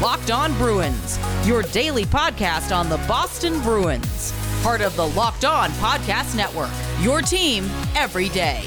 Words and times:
Locked 0.00 0.30
On 0.30 0.52
Bruins, 0.54 1.18
your 1.44 1.62
daily 1.62 2.04
podcast 2.04 2.74
on 2.74 2.88
the 2.88 2.96
Boston 3.08 3.60
Bruins. 3.60 4.32
Part 4.62 4.80
of 4.80 4.96
the 4.96 5.06
Locked 5.06 5.44
On 5.44 5.70
Podcast 5.72 6.34
Network, 6.34 6.70
your 7.00 7.20
team 7.20 7.68
every 7.94 8.28
day. 8.30 8.62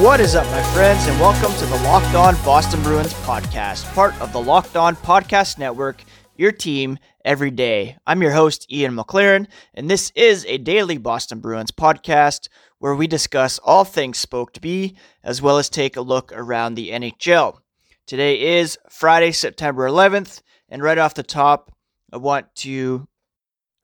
What 0.00 0.20
is 0.20 0.34
up, 0.34 0.46
my 0.46 0.62
friends, 0.72 1.06
and 1.06 1.20
welcome 1.20 1.52
to 1.58 1.66
the 1.66 1.82
Locked 1.84 2.14
On 2.14 2.34
Boston 2.44 2.82
Bruins 2.82 3.12
podcast, 3.14 3.92
part 3.94 4.18
of 4.20 4.32
the 4.32 4.40
Locked 4.40 4.76
On 4.76 4.94
Podcast 4.96 5.58
Network, 5.58 6.02
your 6.36 6.52
team 6.52 6.98
every 7.24 7.50
day. 7.50 7.96
I'm 8.06 8.22
your 8.22 8.32
host, 8.32 8.70
Ian 8.72 8.94
McLaren, 8.94 9.46
and 9.74 9.90
this 9.90 10.12
is 10.14 10.46
a 10.46 10.58
daily 10.58 10.96
Boston 10.96 11.40
Bruins 11.40 11.70
podcast 11.70 12.48
where 12.78 12.94
we 12.94 13.06
discuss 13.06 13.58
all 13.58 13.84
things 13.84 14.18
Spoked 14.18 14.60
B, 14.60 14.96
as 15.22 15.42
well 15.42 15.58
as 15.58 15.68
take 15.68 15.96
a 15.96 16.02
look 16.02 16.32
around 16.32 16.74
the 16.74 16.90
NHL. 16.90 17.58
Today 18.06 18.58
is 18.58 18.76
Friday, 18.90 19.32
September 19.32 19.88
11th, 19.88 20.42
and 20.68 20.82
right 20.82 20.98
off 20.98 21.14
the 21.14 21.22
top, 21.22 21.74
I 22.12 22.18
want 22.18 22.54
to 22.56 23.08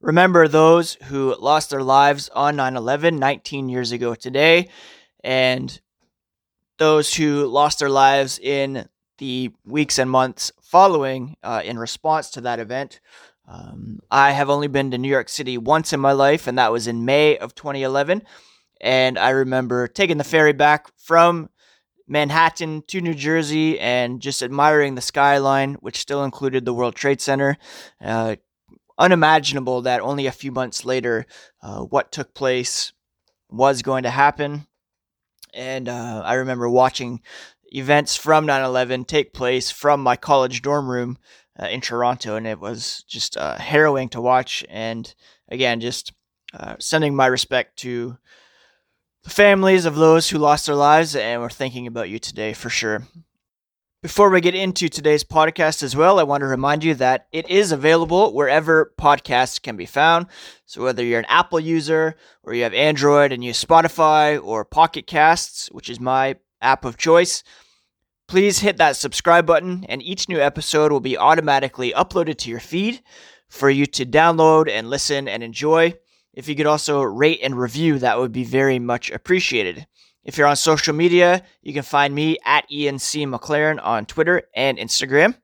remember 0.02 0.46
those 0.46 0.98
who 1.04 1.34
lost 1.40 1.70
their 1.70 1.82
lives 1.82 2.28
on 2.34 2.56
9 2.56 2.76
11 2.76 3.18
19 3.18 3.70
years 3.70 3.92
ago 3.92 4.14
today, 4.14 4.68
and 5.24 5.80
those 6.76 7.14
who 7.14 7.46
lost 7.46 7.78
their 7.78 7.88
lives 7.88 8.38
in 8.38 8.86
the 9.16 9.52
weeks 9.64 9.98
and 9.98 10.10
months 10.10 10.52
following 10.60 11.36
uh, 11.42 11.62
in 11.64 11.78
response 11.78 12.28
to 12.32 12.42
that 12.42 12.60
event. 12.60 13.00
Um, 13.48 14.00
I 14.10 14.32
have 14.32 14.50
only 14.50 14.68
been 14.68 14.90
to 14.90 14.98
New 14.98 15.08
York 15.08 15.30
City 15.30 15.56
once 15.56 15.94
in 15.94 16.00
my 16.00 16.12
life, 16.12 16.46
and 16.46 16.58
that 16.58 16.72
was 16.72 16.86
in 16.86 17.06
May 17.06 17.38
of 17.38 17.54
2011. 17.54 18.22
And 18.82 19.18
I 19.18 19.30
remember 19.30 19.88
taking 19.88 20.18
the 20.18 20.24
ferry 20.24 20.52
back 20.52 20.88
from 20.98 21.48
Manhattan 22.10 22.82
to 22.88 23.00
New 23.00 23.14
Jersey 23.14 23.78
and 23.78 24.20
just 24.20 24.42
admiring 24.42 24.96
the 24.96 25.00
skyline, 25.00 25.74
which 25.74 25.98
still 25.98 26.24
included 26.24 26.64
the 26.64 26.74
World 26.74 26.96
Trade 26.96 27.20
Center. 27.20 27.56
Uh, 28.04 28.34
unimaginable 28.98 29.82
that 29.82 30.00
only 30.00 30.26
a 30.26 30.32
few 30.32 30.50
months 30.50 30.84
later, 30.84 31.24
uh, 31.62 31.82
what 31.82 32.10
took 32.10 32.34
place 32.34 32.92
was 33.48 33.82
going 33.82 34.02
to 34.02 34.10
happen. 34.10 34.66
And 35.54 35.88
uh, 35.88 36.22
I 36.24 36.34
remember 36.34 36.68
watching 36.68 37.20
events 37.66 38.16
from 38.16 38.44
9 38.44 38.60
11 38.60 39.04
take 39.04 39.32
place 39.32 39.70
from 39.70 40.02
my 40.02 40.16
college 40.16 40.62
dorm 40.62 40.90
room 40.90 41.16
uh, 41.62 41.66
in 41.66 41.80
Toronto, 41.80 42.34
and 42.34 42.46
it 42.46 42.58
was 42.58 43.04
just 43.06 43.36
uh, 43.36 43.56
harrowing 43.56 44.08
to 44.08 44.20
watch. 44.20 44.64
And 44.68 45.12
again, 45.48 45.78
just 45.78 46.12
uh, 46.52 46.74
sending 46.80 47.14
my 47.14 47.26
respect 47.26 47.78
to 47.78 48.18
the 49.22 49.30
families 49.30 49.84
of 49.84 49.96
those 49.96 50.30
who 50.30 50.38
lost 50.38 50.66
their 50.66 50.74
lives, 50.74 51.14
and 51.14 51.40
we're 51.40 51.50
thinking 51.50 51.86
about 51.86 52.08
you 52.08 52.18
today 52.18 52.52
for 52.52 52.70
sure. 52.70 53.06
Before 54.02 54.30
we 54.30 54.40
get 54.40 54.54
into 54.54 54.88
today's 54.88 55.24
podcast 55.24 55.82
as 55.82 55.94
well, 55.94 56.18
I 56.18 56.22
want 56.22 56.40
to 56.40 56.46
remind 56.46 56.82
you 56.84 56.94
that 56.94 57.26
it 57.32 57.50
is 57.50 57.70
available 57.70 58.32
wherever 58.32 58.94
podcasts 58.98 59.60
can 59.60 59.76
be 59.76 59.84
found. 59.84 60.26
So 60.64 60.82
whether 60.82 61.04
you're 61.04 61.18
an 61.18 61.26
Apple 61.28 61.60
user 61.60 62.14
or 62.42 62.54
you 62.54 62.62
have 62.62 62.72
Android 62.72 63.30
and 63.30 63.44
use 63.44 63.62
Spotify 63.62 64.42
or 64.42 64.64
Pocket 64.64 65.06
Casts, 65.06 65.68
which 65.70 65.90
is 65.90 66.00
my 66.00 66.36
app 66.62 66.86
of 66.86 66.96
choice, 66.96 67.44
please 68.26 68.60
hit 68.60 68.78
that 68.78 68.96
subscribe 68.96 69.44
button 69.44 69.84
and 69.86 70.02
each 70.02 70.30
new 70.30 70.40
episode 70.40 70.92
will 70.92 71.00
be 71.00 71.18
automatically 71.18 71.92
uploaded 71.92 72.38
to 72.38 72.48
your 72.48 72.60
feed 72.60 73.02
for 73.50 73.68
you 73.68 73.84
to 73.84 74.06
download 74.06 74.70
and 74.70 74.88
listen 74.88 75.28
and 75.28 75.42
enjoy. 75.42 75.92
If 76.32 76.48
you 76.48 76.54
could 76.54 76.66
also 76.66 77.02
rate 77.02 77.40
and 77.42 77.58
review, 77.58 77.98
that 77.98 78.18
would 78.18 78.32
be 78.32 78.44
very 78.44 78.78
much 78.78 79.10
appreciated. 79.10 79.86
If 80.22 80.36
you're 80.36 80.46
on 80.46 80.56
social 80.56 80.94
media, 80.94 81.42
you 81.62 81.72
can 81.72 81.82
find 81.82 82.14
me 82.14 82.38
at 82.44 82.70
Ian 82.70 82.98
C. 82.98 83.26
McLaren 83.26 83.84
on 83.84 84.06
Twitter 84.06 84.42
and 84.54 84.78
Instagram, 84.78 85.34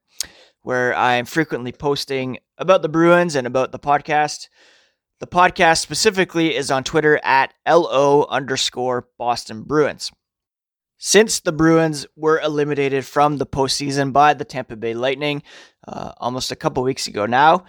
where 0.63 0.95
I'm 0.95 1.25
frequently 1.25 1.73
posting 1.73 2.39
about 2.59 2.83
the 2.83 2.89
Bruins 2.89 3.35
and 3.35 3.47
about 3.47 3.73
the 3.73 3.79
podcast. 3.79 4.49
The 5.19 5.27
podcast 5.27 5.79
specifically 5.79 6.55
is 6.55 6.71
on 6.71 6.85
Twitter 6.85 7.19
at 7.25 7.55
LO 7.67 8.27
underscore 8.27 9.09
Boston 9.19 9.63
Bruins. 9.63 10.13
Since 10.99 11.41
the 11.41 11.53
Bruins 11.53 12.07
were 12.17 12.41
eliminated 12.41 13.05
from 13.05 13.39
the 13.39 13.47
postseason 13.47 14.13
by 14.13 14.35
the 14.35 14.45
Tampa 14.45 14.77
Bay 14.77 14.95
Lightning 14.95 15.43
uh, 15.87 16.13
almost 16.19 16.53
a 16.53 16.57
couple 16.57 16.83
weeks 16.83 17.07
ago 17.07 17.27
now, 17.27 17.65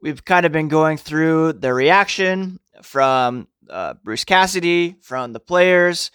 we've 0.00 0.24
kind 0.24 0.46
of 0.46 0.52
been 0.52 0.68
going 0.68 0.96
through 0.96 1.54
the 1.54 1.72
reaction 1.72 2.58
from 2.82 3.48
uh, 3.68 3.94
Bruce 4.02 4.24
Cassidy, 4.24 4.96
from 5.00 5.32
the 5.32 5.40
players, 5.40 6.10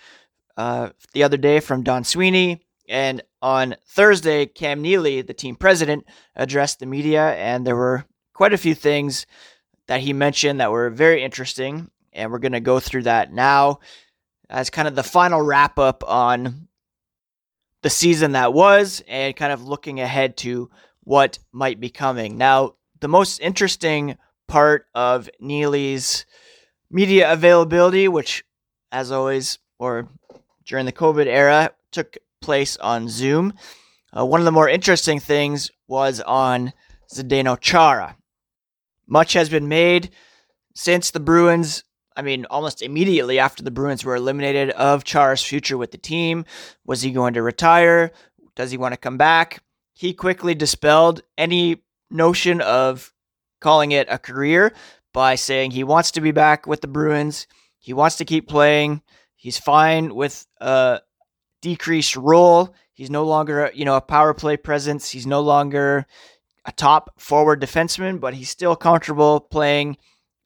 uh, 0.57 0.90
the 1.13 1.23
other 1.23 1.38
day 1.38 1.59
from 1.59 1.84
Don 1.84 2.03
Sweeney, 2.03 2.66
and 2.88 3.22
on 3.41 3.75
Thursday, 3.88 4.45
Cam 4.45 4.81
Neely, 4.81 5.22
the 5.22 5.34
team 5.34 5.56
president, 5.56 6.06
addressed 6.35 6.79
the 6.79 6.85
media, 6.85 7.34
and 7.35 7.66
there 7.66 7.75
were 7.75 8.06
quite 8.34 8.53
a 8.53 8.57
few 8.57 8.75
things 8.75 9.25
that 9.88 10.01
he 10.01 10.13
mentioned 10.13 10.59
that 10.59 10.72
were 10.72 10.90
very 10.90 11.24
interesting, 11.24 11.90
and 12.13 12.31
we're 12.31 12.40
going 12.40 12.51
to 12.51 12.59
go 12.59 12.79
through 12.79 13.03
that 13.03 13.31
now 13.31 13.79
as 14.50 14.69
kind 14.69 14.88
of 14.88 14.95
the 14.95 15.03
final 15.03 15.41
wrap 15.41 15.79
up 15.79 16.03
on 16.07 16.68
the 17.81 17.90
season 17.90 18.34
that 18.34 18.53
was 18.53 19.03
and 19.07 19.35
kind 19.35 19.51
of 19.51 19.63
looking 19.63 20.00
ahead 20.00 20.38
to 20.38 20.69
what 21.03 21.40
might 21.51 21.79
be 21.79 21.90
coming. 21.90 22.38
Now, 22.38 22.75
the 23.00 23.07
most 23.07 23.39
interesting 23.39 24.17
part 24.47 24.88
of 24.94 25.29
Neely's 25.39 26.25
media 26.89 27.31
availability, 27.31 28.07
which, 28.07 28.44
as 28.91 29.11
always, 29.11 29.59
or 29.79 30.07
during 30.66 30.85
the 30.85 30.91
COVID 30.91 31.25
era, 31.25 31.72
took 31.91 32.17
place 32.41 32.78
on 32.78 33.09
Zoom. 33.09 33.53
Uh, 34.16 34.25
one 34.25 34.39
of 34.39 34.45
the 34.45 34.51
more 34.51 34.69
interesting 34.69 35.19
things 35.19 35.72
was 35.88 36.22
on 36.22 36.73
Zdeno 37.13 37.59
Chara. 37.59 38.17
Much 39.07 39.33
has 39.33 39.50
been 39.50 39.67
made 39.67 40.09
since 40.73 41.12
the 41.12 41.19
Bruins, 41.19 41.83
I 42.16 42.22
mean, 42.22 42.45
almost 42.50 42.81
immediately 42.81 43.39
after 43.39 43.63
the 43.63 43.72
Bruins 43.72 44.03
were 44.03 44.16
eliminated, 44.16 44.72
of 44.72 45.03
Chara's 45.03 45.44
future 45.44 45.77
with 45.77 45.91
the 45.91 45.97
team. 45.97 46.45
Was 46.85 47.01
he 47.01 47.12
going 47.12 47.33
to 47.33 47.41
retire? 47.41 48.12
Does 48.56 48.72
he 48.72 48.77
want 48.77 48.94
to 48.94 48.97
come 48.97 49.17
back? 49.17 49.62
He 49.94 50.13
quickly 50.13 50.56
dispelled 50.56 51.22
any 51.38 51.83
notion 52.09 52.61
of 52.61 53.13
calling 53.59 53.91
it 53.91 54.07
a 54.09 54.17
career 54.17 54.73
by 55.13 55.35
saying 55.35 55.71
he 55.71 55.83
wants 55.83 56.11
to 56.11 56.21
be 56.21 56.31
back 56.31 56.67
with 56.67 56.81
the 56.81 56.88
Bruins. 56.88 57.47
He 57.79 57.93
wants 57.93 58.17
to 58.17 58.25
keep 58.25 58.47
playing. 58.47 59.01
He's 59.35 59.57
fine 59.57 60.13
with 60.13 60.45
a 60.59 61.01
decreased 61.61 62.15
role. 62.15 62.73
He's 62.94 63.09
no 63.09 63.23
longer, 63.25 63.71
you 63.73 63.85
know, 63.85 63.95
a 63.95 64.01
power 64.01 64.33
play 64.33 64.57
presence. 64.57 65.09
He's 65.09 65.27
no 65.27 65.41
longer 65.41 66.05
a 66.65 66.71
top 66.71 67.19
forward 67.19 67.61
defenseman, 67.61 68.19
but 68.19 68.33
he's 68.33 68.49
still 68.49 68.75
comfortable 68.75 69.39
playing 69.39 69.97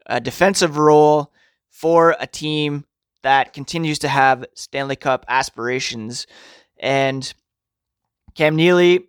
a 0.05 0.19
defensive 0.19 0.77
role 0.77 1.31
for 1.69 2.15
a 2.19 2.27
team 2.27 2.85
that 3.23 3.53
continues 3.53 3.99
to 3.99 4.07
have 4.07 4.45
Stanley 4.53 4.95
Cup 4.95 5.25
aspirations. 5.27 6.27
And 6.77 7.33
Cam 8.35 8.55
Neely 8.55 9.07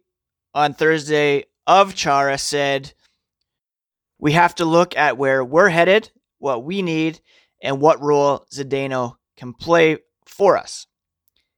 on 0.54 0.74
Thursday 0.74 1.44
of 1.66 1.94
Chara 1.94 2.38
said, 2.38 2.92
We 4.18 4.32
have 4.32 4.54
to 4.56 4.64
look 4.64 4.96
at 4.96 5.18
where 5.18 5.44
we're 5.44 5.68
headed, 5.68 6.10
what 6.38 6.64
we 6.64 6.82
need, 6.82 7.20
and 7.62 7.80
what 7.80 8.02
role 8.02 8.46
Zdeno 8.52 9.16
can 9.36 9.52
play 9.52 9.98
for 10.24 10.56
us. 10.56 10.86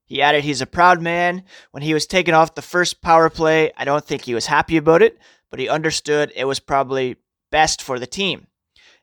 He 0.05 0.21
added 0.21 0.45
he's 0.45 0.61
a 0.61 0.67
proud 0.67 1.01
man. 1.01 1.45
When 1.71 1.83
he 1.83 1.95
was 1.95 2.07
taken 2.07 2.35
off 2.35 2.55
the 2.55 2.63
first 2.63 3.01
power 3.01 3.31
play, 3.31 3.73
I 3.77 3.85
don't 3.85 4.05
think 4.05 4.23
he 4.23 4.35
was 4.35 4.47
happy 4.47 4.77
about 4.77 5.01
it, 5.03 5.19
but 5.51 5.59
he 5.59 5.69
understood 5.69 6.33
it 6.37 6.45
was 6.45 6.61
probably 6.61 7.17
best 7.51 7.81
for 7.81 7.99
the 7.99 8.07
team. 8.07 8.47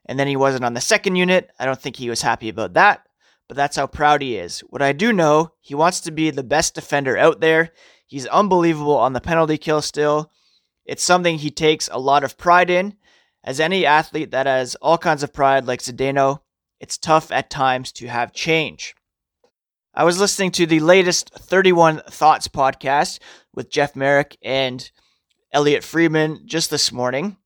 And 0.06 0.20
then 0.20 0.28
he 0.28 0.36
wasn't 0.36 0.66
on 0.66 0.74
the 0.74 0.82
second 0.82 1.16
unit. 1.16 1.50
I 1.60 1.66
don't 1.66 1.80
think 1.82 1.96
he 1.96 2.10
was 2.10 2.22
happy 2.22 2.50
about 2.50 2.74
that, 2.74 3.08
but 3.48 3.58
that's 3.58 3.76
how 3.76 3.88
proud 3.88 4.22
he 4.22 4.38
is. 4.38 4.60
What 4.62 4.82
I 4.82 4.94
do 4.94 5.12
know, 5.12 5.54
he 5.62 5.74
wants 5.74 6.00
to 6.02 6.12
be 6.12 6.30
the 6.30 6.44
best 6.44 6.76
defender 6.76 7.18
out 7.18 7.42
there. 7.42 7.72
He's 8.06 8.28
unbelievable 8.28 8.98
on 8.98 9.14
the 9.14 9.22
penalty 9.22 9.58
kill 9.58 9.82
still. 9.82 10.32
It's 10.90 11.04
something 11.04 11.38
he 11.38 11.52
takes 11.52 11.88
a 11.92 12.00
lot 12.00 12.24
of 12.24 12.36
pride 12.36 12.72
in. 12.72 12.96
As 13.44 13.60
any 13.60 13.86
athlete 13.86 14.32
that 14.32 14.48
has 14.48 14.74
all 14.82 14.98
kinds 14.98 15.22
of 15.22 15.32
pride, 15.32 15.68
like 15.68 15.82
Zdeno, 15.82 16.40
it's 16.80 16.98
tough 16.98 17.32
at 17.32 17.52
times 17.52 17.92
to 17.92 18.08
have 18.08 18.34
change. 18.34 18.96
I 19.94 20.04
was 20.04 20.20
listening 20.20 20.50
to 20.54 20.66
the 20.66 20.80
latest 20.80 21.30
31 21.30 22.02
Thoughts 22.10 22.48
podcast 22.48 23.20
with 23.54 23.70
Jeff 23.70 23.96
Marek 23.96 24.36
and 24.42 24.90
Elliotte 25.54 25.84
Friedman 25.84 26.48
just 26.48 26.72
this 26.72 26.92
morning, 26.92 27.38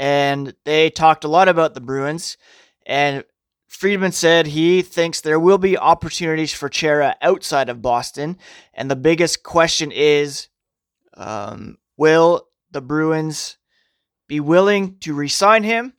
and 0.00 0.56
they 0.64 0.90
talked 0.90 1.22
a 1.22 1.28
lot 1.28 1.46
about 1.46 1.74
the 1.74 1.80
Bruins. 1.80 2.36
And 2.84 3.22
Friedman 3.68 4.10
said 4.10 4.48
he 4.48 4.82
thinks 4.82 5.20
there 5.20 5.38
will 5.38 5.58
be 5.58 5.78
opportunities 5.78 6.52
for 6.52 6.68
Chara 6.68 7.14
outside 7.22 7.68
of 7.68 7.80
Boston, 7.80 8.38
and 8.74 8.90
the 8.90 8.96
biggest 8.96 9.44
question 9.44 9.92
is, 9.92 10.48
um, 11.14 11.78
will 11.96 12.47
the 12.70 12.80
Bruins 12.80 13.58
be 14.26 14.40
willing 14.40 14.98
to 14.98 15.14
resign 15.14 15.62
him, 15.62 15.94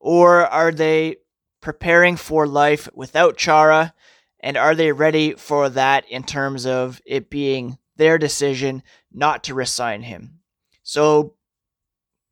or 0.00 0.46
are 0.46 0.72
they 0.72 1.16
preparing 1.60 2.16
for 2.16 2.46
life 2.46 2.88
without 2.94 3.36
Chara? 3.36 3.94
And 4.40 4.56
are 4.56 4.74
they 4.74 4.90
ready 4.90 5.34
for 5.34 5.68
that 5.68 6.08
in 6.08 6.24
terms 6.24 6.66
of 6.66 7.00
it 7.06 7.30
being 7.30 7.78
their 8.02 8.18
decision 8.18 8.82
not 9.12 9.44
to 9.44 9.54
resign 9.54 10.02
him. 10.02 10.40
So, 10.82 11.34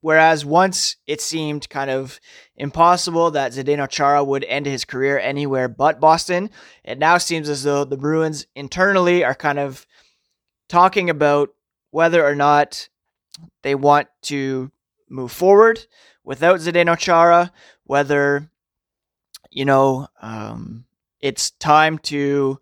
whereas 0.00 0.44
once 0.44 0.96
it 1.06 1.20
seemed 1.20 1.68
kind 1.68 1.90
of 1.90 2.18
impossible 2.56 3.30
that 3.30 3.52
Zdeno 3.52 3.88
Chara 3.88 4.24
would 4.24 4.42
end 4.44 4.66
his 4.66 4.84
career 4.84 5.16
anywhere 5.18 5.68
but 5.68 6.00
Boston, 6.00 6.50
it 6.82 6.98
now 6.98 7.18
seems 7.18 7.48
as 7.48 7.62
though 7.62 7.84
the 7.84 7.96
Bruins 7.96 8.46
internally 8.56 9.22
are 9.22 9.34
kind 9.34 9.60
of 9.60 9.86
talking 10.68 11.08
about 11.08 11.50
whether 11.92 12.26
or 12.26 12.34
not 12.34 12.88
they 13.62 13.74
want 13.74 14.08
to 14.22 14.70
move 15.08 15.32
forward 15.32 15.86
without 16.24 16.60
Zdeno 16.60 16.96
Chara, 16.96 17.52
whether, 17.84 18.50
you 19.50 19.64
know, 19.64 20.08
um, 20.22 20.84
it's 21.20 21.50
time 21.52 21.98
to 21.98 22.60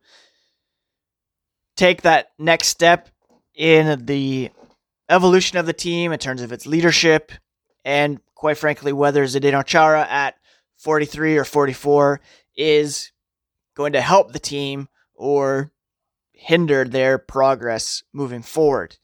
take 1.76 2.02
that 2.02 2.30
next 2.38 2.68
step 2.68 3.08
in 3.54 4.06
the 4.06 4.50
evolution 5.08 5.58
of 5.58 5.66
the 5.66 5.72
team 5.72 6.12
in 6.12 6.18
terms 6.18 6.42
of 6.42 6.52
its 6.52 6.66
leadership, 6.66 7.32
and 7.84 8.20
quite 8.34 8.58
frankly, 8.58 8.92
whether 8.92 9.24
Zdeno 9.24 9.64
Chara 9.64 10.06
at 10.08 10.36
43 10.76 11.36
or 11.36 11.44
44 11.44 12.20
is 12.56 13.12
going 13.74 13.92
to 13.92 14.00
help 14.00 14.32
the 14.32 14.38
team 14.38 14.88
or 15.14 15.72
hinder 16.32 16.84
their 16.84 17.18
progress 17.18 18.02
moving 18.12 18.42
forward. 18.42 18.96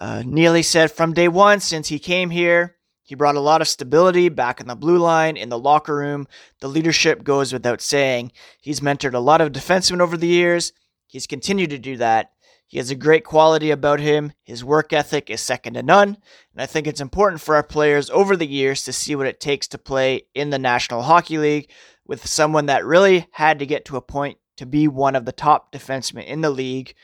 Uh, 0.00 0.22
Neely 0.24 0.62
said 0.62 0.90
from 0.90 1.12
day 1.12 1.28
one, 1.28 1.60
since 1.60 1.88
he 1.88 1.98
came 1.98 2.30
here, 2.30 2.76
he 3.02 3.14
brought 3.14 3.36
a 3.36 3.40
lot 3.40 3.60
of 3.60 3.68
stability 3.68 4.30
back 4.30 4.60
in 4.60 4.66
the 4.66 4.74
blue 4.74 4.96
line, 4.96 5.36
in 5.36 5.50
the 5.50 5.58
locker 5.58 5.94
room. 5.94 6.26
The 6.60 6.68
leadership 6.68 7.22
goes 7.22 7.52
without 7.52 7.82
saying. 7.82 8.32
He's 8.60 8.80
mentored 8.80 9.14
a 9.14 9.18
lot 9.18 9.40
of 9.40 9.52
defensemen 9.52 10.00
over 10.00 10.16
the 10.16 10.26
years. 10.26 10.72
He's 11.06 11.26
continued 11.26 11.70
to 11.70 11.78
do 11.78 11.98
that. 11.98 12.30
He 12.66 12.78
has 12.78 12.90
a 12.90 12.94
great 12.94 13.24
quality 13.24 13.72
about 13.72 13.98
him. 13.98 14.32
His 14.44 14.64
work 14.64 14.92
ethic 14.92 15.28
is 15.28 15.40
second 15.40 15.74
to 15.74 15.82
none. 15.82 16.16
And 16.52 16.62
I 16.62 16.66
think 16.66 16.86
it's 16.86 17.00
important 17.00 17.42
for 17.42 17.56
our 17.56 17.64
players 17.64 18.08
over 18.10 18.36
the 18.36 18.46
years 18.46 18.84
to 18.84 18.92
see 18.92 19.16
what 19.16 19.26
it 19.26 19.40
takes 19.40 19.66
to 19.68 19.78
play 19.78 20.22
in 20.34 20.50
the 20.50 20.58
National 20.58 21.02
Hockey 21.02 21.36
League 21.36 21.70
with 22.06 22.26
someone 22.26 22.66
that 22.66 22.86
really 22.86 23.26
had 23.32 23.58
to 23.58 23.66
get 23.66 23.84
to 23.86 23.96
a 23.96 24.00
point 24.00 24.38
to 24.56 24.66
be 24.66 24.86
one 24.86 25.16
of 25.16 25.24
the 25.24 25.32
top 25.32 25.72
defensemen 25.72 26.24
in 26.26 26.42
the 26.42 26.50
league, 26.50 26.94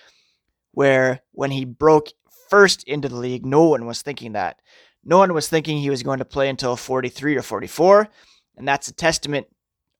where 0.70 1.22
when 1.32 1.50
he 1.50 1.64
broke 1.64 2.10
first 2.48 2.84
into 2.84 3.08
the 3.08 3.16
league, 3.16 3.44
no 3.44 3.64
one 3.64 3.86
was 3.86 4.02
thinking 4.02 4.32
that. 4.32 4.60
No 5.04 5.18
one 5.18 5.34
was 5.34 5.48
thinking 5.48 5.78
he 5.78 5.90
was 5.90 6.02
going 6.02 6.18
to 6.18 6.24
play 6.24 6.48
until 6.48 6.76
43 6.76 7.36
or 7.36 7.42
44, 7.42 8.08
and 8.56 8.66
that's 8.66 8.88
a 8.88 8.92
testament 8.92 9.46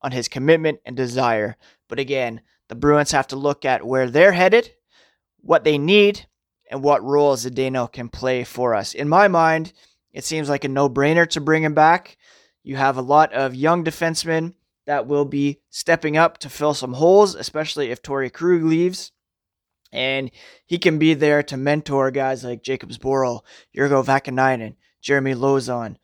on 0.02 0.12
his 0.12 0.28
commitment 0.28 0.80
and 0.84 0.96
desire. 0.96 1.56
But 1.88 1.98
again, 1.98 2.40
the 2.68 2.74
Bruins 2.74 3.12
have 3.12 3.28
to 3.28 3.36
look 3.36 3.64
at 3.64 3.86
where 3.86 4.10
they're 4.10 4.32
headed, 4.32 4.70
what 5.40 5.64
they 5.64 5.78
need, 5.78 6.26
and 6.70 6.82
what 6.82 7.04
role 7.04 7.36
Zdeno 7.36 7.90
can 7.90 8.08
play 8.08 8.42
for 8.42 8.74
us. 8.74 8.94
In 8.94 9.08
my 9.08 9.28
mind, 9.28 9.72
it 10.12 10.24
seems 10.24 10.48
like 10.48 10.64
a 10.64 10.68
no 10.68 10.88
brainer 10.88 11.28
to 11.30 11.40
bring 11.40 11.62
him 11.62 11.74
back. 11.74 12.16
You 12.64 12.76
have 12.76 12.96
a 12.96 13.02
lot 13.02 13.32
of 13.32 13.54
young 13.54 13.84
defensemen 13.84 14.54
that 14.86 15.06
will 15.06 15.24
be 15.24 15.60
stepping 15.70 16.16
up 16.16 16.38
to 16.38 16.48
fill 16.48 16.74
some 16.74 16.94
holes, 16.94 17.34
especially 17.34 17.90
if 17.90 18.02
Torey 18.02 18.32
Krug 18.32 18.64
leaves. 18.64 19.12
And 19.96 20.30
he 20.66 20.78
can 20.78 20.98
be 20.98 21.14
there 21.14 21.42
to 21.44 21.56
mentor 21.56 22.10
guys 22.10 22.44
like 22.44 22.62
Jakub 22.62 22.96
Zboril, 22.96 23.40
Urho 23.76 24.04
Vaakanainen, 24.04 24.76
Jeremy 25.00 25.34
Lauzon, 25.34 25.96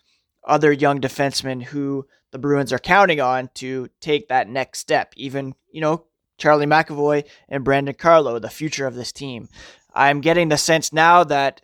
other 0.46 0.72
young 0.72 1.00
defensemen 1.00 1.62
who 1.62 2.06
the 2.30 2.38
Bruins 2.38 2.72
are 2.72 2.78
counting 2.78 3.20
on 3.20 3.50
to 3.54 3.88
take 4.00 4.28
that 4.28 4.48
next 4.48 4.78
step. 4.78 5.12
Even, 5.16 5.54
you 5.70 5.80
know, 5.80 6.06
Charlie 6.38 6.66
McAvoy 6.66 7.24
and 7.48 7.64
Brandon 7.64 7.94
Carlo, 7.94 8.38
the 8.38 8.48
future 8.48 8.86
of 8.86 8.94
this 8.94 9.12
team. 9.12 9.48
I'm 9.94 10.20
getting 10.22 10.48
the 10.48 10.56
sense 10.56 10.92
now 10.92 11.24
that 11.24 11.60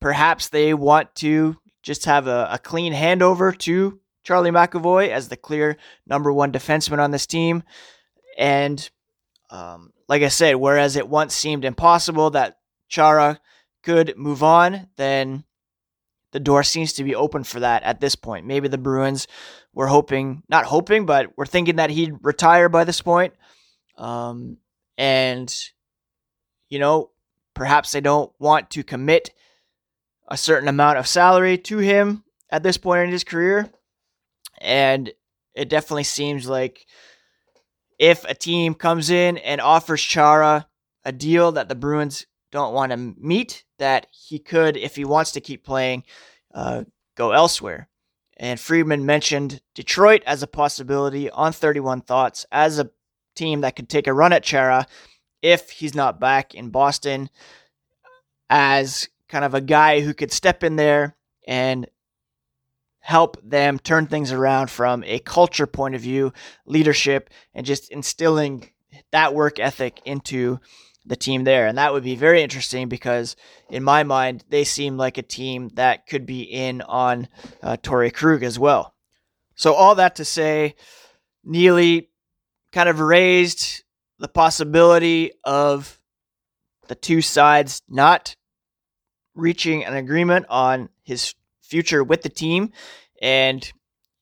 perhaps 0.00 0.48
they 0.48 0.74
want 0.74 1.14
to 1.16 1.56
just 1.82 2.04
have 2.04 2.26
a, 2.26 2.48
a 2.52 2.58
clean 2.58 2.92
handover 2.92 3.56
to 3.58 4.00
Charlie 4.24 4.50
McAvoy 4.50 5.08
as 5.08 5.28
the 5.28 5.36
clear 5.36 5.76
number 6.06 6.32
one 6.32 6.52
defenseman 6.52 6.98
on 6.98 7.12
this 7.12 7.26
team. 7.26 7.62
And 8.36 8.90
um, 9.50 9.92
like 10.08 10.22
I 10.22 10.28
said, 10.28 10.56
whereas 10.56 10.96
it 10.96 11.08
once 11.08 11.34
seemed 11.34 11.64
impossible 11.64 12.30
that 12.30 12.58
Chara 12.88 13.40
could 13.82 14.16
move 14.16 14.42
on, 14.42 14.88
then 14.96 15.44
the 16.32 16.40
door 16.40 16.62
seems 16.62 16.94
to 16.94 17.04
be 17.04 17.14
open 17.14 17.44
for 17.44 17.60
that 17.60 17.82
at 17.82 18.00
this 18.00 18.14
point. 18.14 18.46
Maybe 18.46 18.68
the 18.68 18.78
Bruins 18.78 19.26
were 19.72 19.86
hoping, 19.86 20.42
not 20.48 20.64
hoping, 20.64 21.06
but 21.06 21.36
we're 21.36 21.46
thinking 21.46 21.76
that 21.76 21.90
he'd 21.90 22.14
retire 22.22 22.68
by 22.68 22.84
this 22.84 23.00
point. 23.00 23.34
Um, 23.96 24.58
and, 24.96 25.54
you 26.68 26.78
know, 26.78 27.10
perhaps 27.54 27.92
they 27.92 28.00
don't 28.00 28.32
want 28.38 28.70
to 28.70 28.82
commit 28.82 29.30
a 30.28 30.36
certain 30.36 30.68
amount 30.68 30.98
of 30.98 31.06
salary 31.06 31.58
to 31.58 31.78
him 31.78 32.24
at 32.50 32.62
this 32.62 32.78
point 32.78 33.04
in 33.04 33.10
his 33.10 33.24
career. 33.24 33.70
And 34.60 35.10
it 35.54 35.68
definitely 35.68 36.04
seems 36.04 36.48
like 36.48 36.86
if 37.98 38.24
a 38.24 38.34
team 38.34 38.74
comes 38.74 39.10
in 39.10 39.38
and 39.38 39.60
offers 39.60 40.00
Chara 40.00 40.66
a 41.04 41.12
deal 41.12 41.52
that 41.52 41.68
the 41.68 41.74
Bruins 41.74 42.26
don't 42.50 42.74
want 42.74 42.92
to 42.92 42.96
meet, 42.96 43.64
that 43.78 44.06
he 44.10 44.38
could, 44.38 44.76
if 44.76 44.96
he 44.96 45.04
wants 45.04 45.32
to 45.32 45.40
keep 45.40 45.64
playing, 45.64 46.04
uh, 46.54 46.84
go 47.16 47.32
elsewhere. 47.32 47.88
And 48.36 48.60
Friedman 48.60 49.04
mentioned 49.04 49.60
Detroit 49.74 50.22
as 50.24 50.42
a 50.42 50.46
possibility 50.46 51.28
on 51.30 51.52
31 51.52 52.02
Thoughts 52.02 52.46
as 52.52 52.78
a 52.78 52.90
team 53.34 53.62
that 53.62 53.76
could 53.76 53.88
take 53.88 54.06
a 54.06 54.12
run 54.12 54.32
at 54.32 54.44
Chara 54.44 54.86
if 55.42 55.70
he's 55.70 55.94
not 55.94 56.20
back 56.20 56.54
in 56.54 56.70
Boston 56.70 57.30
as 58.50 59.08
kind 59.28 59.44
of 59.44 59.54
a 59.54 59.60
guy 59.60 60.00
who 60.00 60.14
could 60.14 60.32
step 60.32 60.62
in 60.62 60.76
there 60.76 61.16
and 61.46 61.86
help 63.08 63.38
them 63.42 63.78
turn 63.78 64.06
things 64.06 64.32
around 64.32 64.68
from 64.68 65.02
a 65.04 65.18
culture 65.20 65.66
point 65.66 65.94
of 65.94 66.00
view, 66.02 66.30
leadership, 66.66 67.30
and 67.54 67.64
just 67.64 67.90
instilling 67.90 68.68
that 69.12 69.32
work 69.32 69.58
ethic 69.58 69.98
into 70.04 70.60
the 71.06 71.16
team 71.16 71.44
there. 71.44 71.66
And 71.66 71.78
that 71.78 71.94
would 71.94 72.04
be 72.04 72.16
very 72.16 72.42
interesting 72.42 72.86
because, 72.86 73.34
in 73.70 73.82
my 73.82 74.04
mind, 74.04 74.44
they 74.50 74.62
seem 74.62 74.98
like 74.98 75.16
a 75.16 75.22
team 75.22 75.70
that 75.76 76.06
could 76.06 76.26
be 76.26 76.42
in 76.42 76.82
on 76.82 77.28
uh, 77.62 77.78
Torey 77.78 78.12
Krug 78.12 78.42
as 78.42 78.58
well. 78.58 78.94
So, 79.54 79.72
all 79.72 79.94
that 79.94 80.16
to 80.16 80.26
say, 80.26 80.74
Neely 81.42 82.10
kind 82.72 82.90
of 82.90 83.00
raised 83.00 83.84
the 84.18 84.28
possibility 84.28 85.32
of 85.44 85.98
the 86.88 86.94
two 86.94 87.22
sides 87.22 87.80
not 87.88 88.36
reaching 89.34 89.86
an 89.86 89.94
agreement 89.94 90.44
on 90.50 90.90
his 91.04 91.32
future 91.68 92.02
with 92.02 92.22
the 92.22 92.28
team. 92.28 92.72
And 93.20 93.70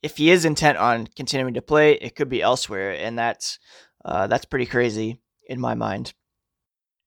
if 0.03 0.17
he 0.17 0.31
is 0.31 0.45
intent 0.45 0.79
on 0.79 1.07
continuing 1.07 1.55
to 1.55 1.63
play, 1.63 1.93
it 1.93 2.15
could 2.17 2.29
be 2.29 2.43
elsewhere. 2.43 2.93
And 2.93 3.19
that's 3.19 3.59
uh, 4.05 4.27
that's 4.27 4.45
pretty 4.45 4.67
crazy 4.67 5.21
in 5.49 5.61
my 5.61 5.75
mind 5.75 6.13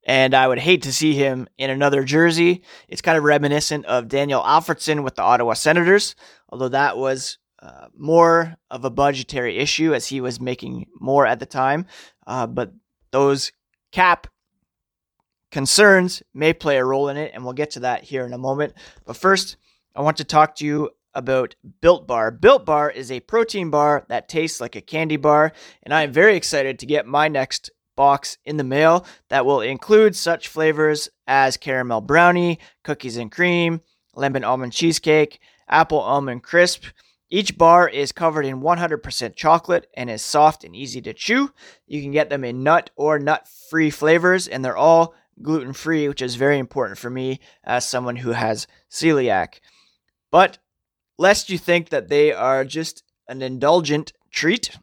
and 0.09 0.33
I 0.33 0.47
would 0.47 0.57
hate 0.59 0.81
to 0.83 0.93
see 0.93 1.13
him 1.13 1.47
in 1.59 1.69
another 1.69 2.03
jersey. 2.03 2.63
It's 2.87 3.01
kind 3.01 3.15
of 3.17 3.23
reminiscent 3.23 3.85
of 3.85 4.07
Daniel 4.07 4.41
Alfredsson 4.41 5.03
with 5.03 5.13
the 5.13 5.21
Ottawa 5.21 5.53
Senators, 5.53 6.15
although 6.49 6.69
that 6.69 6.97
was 6.97 7.37
uh, 7.61 7.87
more 7.95 8.55
of 8.71 8.85
a 8.85 8.89
budgetary 8.89 9.57
issue 9.57 9.93
as 9.93 10.07
he 10.07 10.19
was 10.19 10.39
making 10.39 10.87
more 10.99 11.27
at 11.27 11.39
the 11.39 11.45
time. 11.45 11.85
Uh, 12.25 12.47
but 12.47 12.73
those 13.11 13.51
cap 13.91 14.25
concerns 15.51 16.23
may 16.33 16.53
play 16.53 16.77
a 16.77 16.85
role 16.85 17.09
in 17.09 17.17
it, 17.17 17.31
and 17.35 17.43
we'll 17.43 17.53
get 17.53 17.71
to 17.71 17.81
that 17.81 18.03
here 18.03 18.25
in 18.25 18.33
a 18.33 18.37
moment. 18.37 18.73
But 19.05 19.15
first, 19.15 19.57
I 19.95 20.01
want 20.01 20.17
to 20.17 20.23
talk 20.23 20.55
to 20.55 20.65
you 20.65 20.91
about 21.15 21.55
Built 21.81 22.07
Bar. 22.07 22.31
Built 22.31 22.65
Bar 22.65 22.91
is 22.91 23.11
a 23.11 23.19
protein 23.21 23.69
bar 23.71 24.05
that 24.07 24.29
tastes 24.29 24.61
like 24.61 24.75
a 24.75 24.81
candy 24.81 25.17
bar, 25.17 25.51
and 25.83 25.93
I 25.93 26.03
am 26.03 26.11
very 26.11 26.35
excited 26.37 26.77
to 26.79 26.85
get 26.85 27.07
my 27.07 27.27
next 27.27 27.71
box 27.95 28.37
in 28.45 28.57
the 28.57 28.63
mail 28.63 29.05
that 29.29 29.45
will 29.45 29.61
include 29.61 30.15
such 30.15 30.47
flavors 30.47 31.09
as 31.27 31.57
caramel 31.57 32.01
brownie, 32.01 32.59
cookies 32.83 33.17
and 33.17 33.31
cream, 33.31 33.81
lemon 34.15 34.43
almond 34.43 34.73
cheesecake, 34.73 35.39
apple 35.67 35.99
almond 35.99 36.43
crisp. 36.43 36.85
Each 37.31 37.57
bar 37.57 37.89
is 37.89 38.11
covered 38.11 38.45
in 38.45 38.61
100% 38.61 39.35
chocolate 39.35 39.87
and 39.95 40.09
is 40.09 40.23
soft 40.23 40.63
and 40.63 40.75
easy 40.75 41.01
to 41.01 41.13
chew. 41.13 41.51
You 41.87 42.01
can 42.01 42.11
get 42.11 42.29
them 42.29 42.43
in 42.43 42.63
nut 42.63 42.91
or 42.95 43.19
nut 43.19 43.47
free 43.69 43.89
flavors, 43.89 44.47
and 44.47 44.63
they're 44.63 44.77
all 44.77 45.15
gluten 45.41 45.73
free, 45.73 46.07
which 46.07 46.21
is 46.21 46.35
very 46.35 46.59
important 46.59 46.99
for 46.99 47.09
me 47.09 47.39
as 47.63 47.87
someone 47.87 48.17
who 48.17 48.31
has 48.31 48.67
celiac. 48.89 49.59
But 50.31 50.59
lest 51.17 51.49
you 51.49 51.57
think 51.57 51.89
that 51.89 52.09
they 52.09 52.31
are 52.31 52.63
just 52.65 53.03
an 53.27 53.41
indulgent 53.41 54.13
treat, 54.31 54.77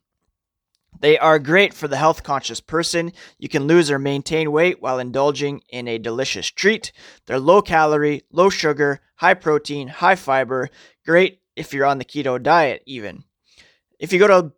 they 1.00 1.18
are 1.18 1.38
great 1.38 1.74
for 1.74 1.88
the 1.88 1.96
health 1.96 2.22
conscious 2.22 2.60
person. 2.60 3.12
You 3.38 3.48
can 3.48 3.66
lose 3.66 3.90
or 3.90 3.98
maintain 3.98 4.52
weight 4.52 4.80
while 4.80 4.98
indulging 4.98 5.62
in 5.68 5.88
a 5.88 5.98
delicious 5.98 6.50
treat. 6.50 6.92
They're 7.26 7.38
low 7.38 7.62
calorie, 7.62 8.22
low 8.32 8.48
sugar, 8.48 9.00
high 9.16 9.34
protein, 9.34 9.88
high 9.88 10.16
fiber, 10.16 10.70
great 11.04 11.40
if 11.54 11.72
you're 11.72 11.86
on 11.86 11.98
the 11.98 12.04
keto 12.04 12.42
diet, 12.42 12.82
even. 12.86 13.24
If 13.98 14.12
you 14.12 14.18
go 14.18 14.28
to 14.28 14.52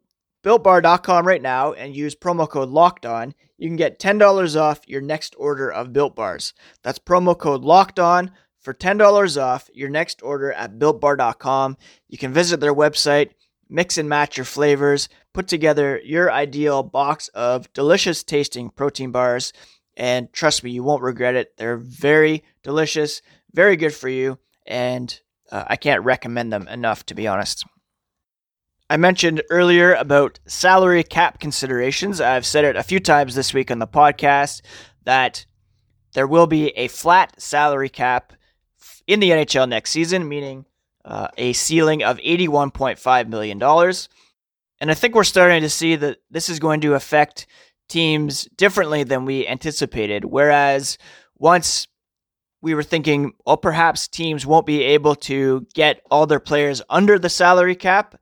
builtbar.com 0.45 1.26
right 1.26 1.42
now 1.42 1.73
and 1.73 1.95
use 1.95 2.14
promo 2.14 2.49
code 2.49 2.68
locked 2.68 3.04
on, 3.04 3.35
you 3.57 3.68
can 3.68 3.76
get 3.76 3.99
$10 3.99 4.61
off 4.61 4.88
your 4.88 5.00
next 5.00 5.35
order 5.38 5.71
of 5.71 5.92
built 5.92 6.14
bars. 6.14 6.54
That's 6.83 6.99
promo 6.99 7.37
code 7.37 7.62
locked 7.62 7.99
on 7.99 8.30
for 8.60 8.74
$10 8.74 9.42
off 9.42 9.70
your 9.72 9.88
next 9.88 10.22
order 10.22 10.52
at 10.52 10.78
builtbar.com. 10.78 11.76
You 12.08 12.18
can 12.18 12.32
visit 12.32 12.60
their 12.60 12.74
website, 12.74 13.30
mix 13.68 13.98
and 13.98 14.08
match 14.08 14.36
your 14.36 14.44
flavors, 14.44 15.08
put 15.32 15.48
together 15.48 16.00
your 16.04 16.32
ideal 16.32 16.82
box 16.82 17.28
of 17.28 17.72
delicious 17.72 18.24
tasting 18.24 18.70
protein 18.70 19.10
bars, 19.10 19.52
and 19.96 20.32
trust 20.32 20.62
me, 20.62 20.70
you 20.70 20.82
won't 20.82 21.02
regret 21.02 21.34
it. 21.34 21.56
They're 21.56 21.76
very 21.76 22.44
delicious, 22.62 23.20
very 23.52 23.76
good 23.76 23.94
for 23.94 24.08
you, 24.08 24.38
and 24.66 25.20
uh, 25.50 25.64
I 25.66 25.76
can't 25.76 26.04
recommend 26.04 26.52
them 26.52 26.68
enough, 26.68 27.04
to 27.06 27.14
be 27.14 27.26
honest. 27.26 27.64
I 28.90 28.96
mentioned 28.96 29.42
earlier 29.50 29.92
about 29.94 30.38
salary 30.46 31.02
cap 31.02 31.40
considerations. 31.40 32.20
I've 32.20 32.46
said 32.46 32.64
it 32.64 32.76
a 32.76 32.82
few 32.82 33.00
times 33.00 33.34
this 33.34 33.52
week 33.52 33.70
on 33.70 33.80
the 33.80 33.86
podcast 33.86 34.62
that 35.04 35.44
there 36.14 36.26
will 36.26 36.46
be 36.46 36.68
a 36.70 36.88
flat 36.88 37.40
salary 37.40 37.90
cap 37.90 38.32
in 39.08 39.18
the 39.18 39.30
NHL 39.30 39.68
next 39.68 39.90
season, 39.90 40.28
meaning 40.28 40.64
uh, 41.04 41.26
a 41.36 41.52
ceiling 41.54 42.04
of 42.04 42.18
$81.5 42.18 43.28
million. 43.28 43.60
And 44.80 44.90
I 44.90 44.94
think 44.94 45.16
we're 45.16 45.24
starting 45.24 45.62
to 45.62 45.68
see 45.68 45.96
that 45.96 46.18
this 46.30 46.48
is 46.48 46.60
going 46.60 46.80
to 46.82 46.94
affect 46.94 47.48
teams 47.88 48.44
differently 48.56 49.02
than 49.02 49.24
we 49.24 49.48
anticipated. 49.48 50.24
Whereas 50.24 50.98
once 51.36 51.88
we 52.62 52.74
were 52.74 52.84
thinking, 52.84 53.32
well, 53.44 53.56
perhaps 53.56 54.06
teams 54.06 54.46
won't 54.46 54.66
be 54.66 54.82
able 54.82 55.16
to 55.16 55.66
get 55.74 56.02
all 56.08 56.26
their 56.26 56.38
players 56.38 56.80
under 56.88 57.18
the 57.18 57.28
salary 57.28 57.74
cap 57.74 58.14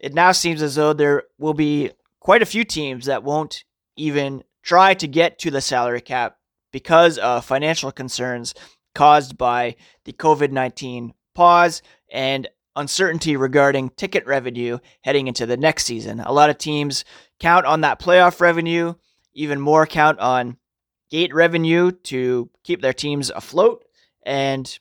it 0.00 0.14
now 0.14 0.32
seems 0.32 0.62
as 0.62 0.76
though 0.76 0.92
there 0.92 1.24
will 1.38 1.54
be 1.54 1.90
quite 2.20 2.42
a 2.42 2.46
few 2.46 2.64
teams 2.64 3.06
that 3.06 3.24
won't 3.24 3.64
even 3.96 4.44
try 4.62 4.94
to 4.94 5.08
get 5.08 5.38
to 5.40 5.50
the 5.50 5.60
salary 5.60 6.00
cap 6.00 6.36
because 6.72 7.18
of 7.18 7.44
financial 7.44 7.90
concerns 7.90 8.54
caused 8.94 9.36
by 9.38 9.76
the 10.04 10.12
COVID 10.12 10.50
19 10.50 11.14
pause 11.34 11.82
and 12.10 12.48
uncertainty 12.76 13.36
regarding 13.36 13.90
ticket 13.90 14.24
revenue 14.26 14.78
heading 15.02 15.26
into 15.26 15.46
the 15.46 15.56
next 15.56 15.84
season. 15.84 16.20
A 16.20 16.32
lot 16.32 16.50
of 16.50 16.58
teams 16.58 17.04
count 17.40 17.66
on 17.66 17.80
that 17.82 18.00
playoff 18.00 18.40
revenue, 18.40 18.94
even 19.34 19.60
more 19.60 19.86
count 19.86 20.18
on 20.20 20.56
gate 21.10 21.34
revenue 21.34 21.90
to 21.90 22.50
keep 22.62 22.80
their 22.80 22.92
teams 22.92 23.30
afloat. 23.30 23.84
And 24.24 24.78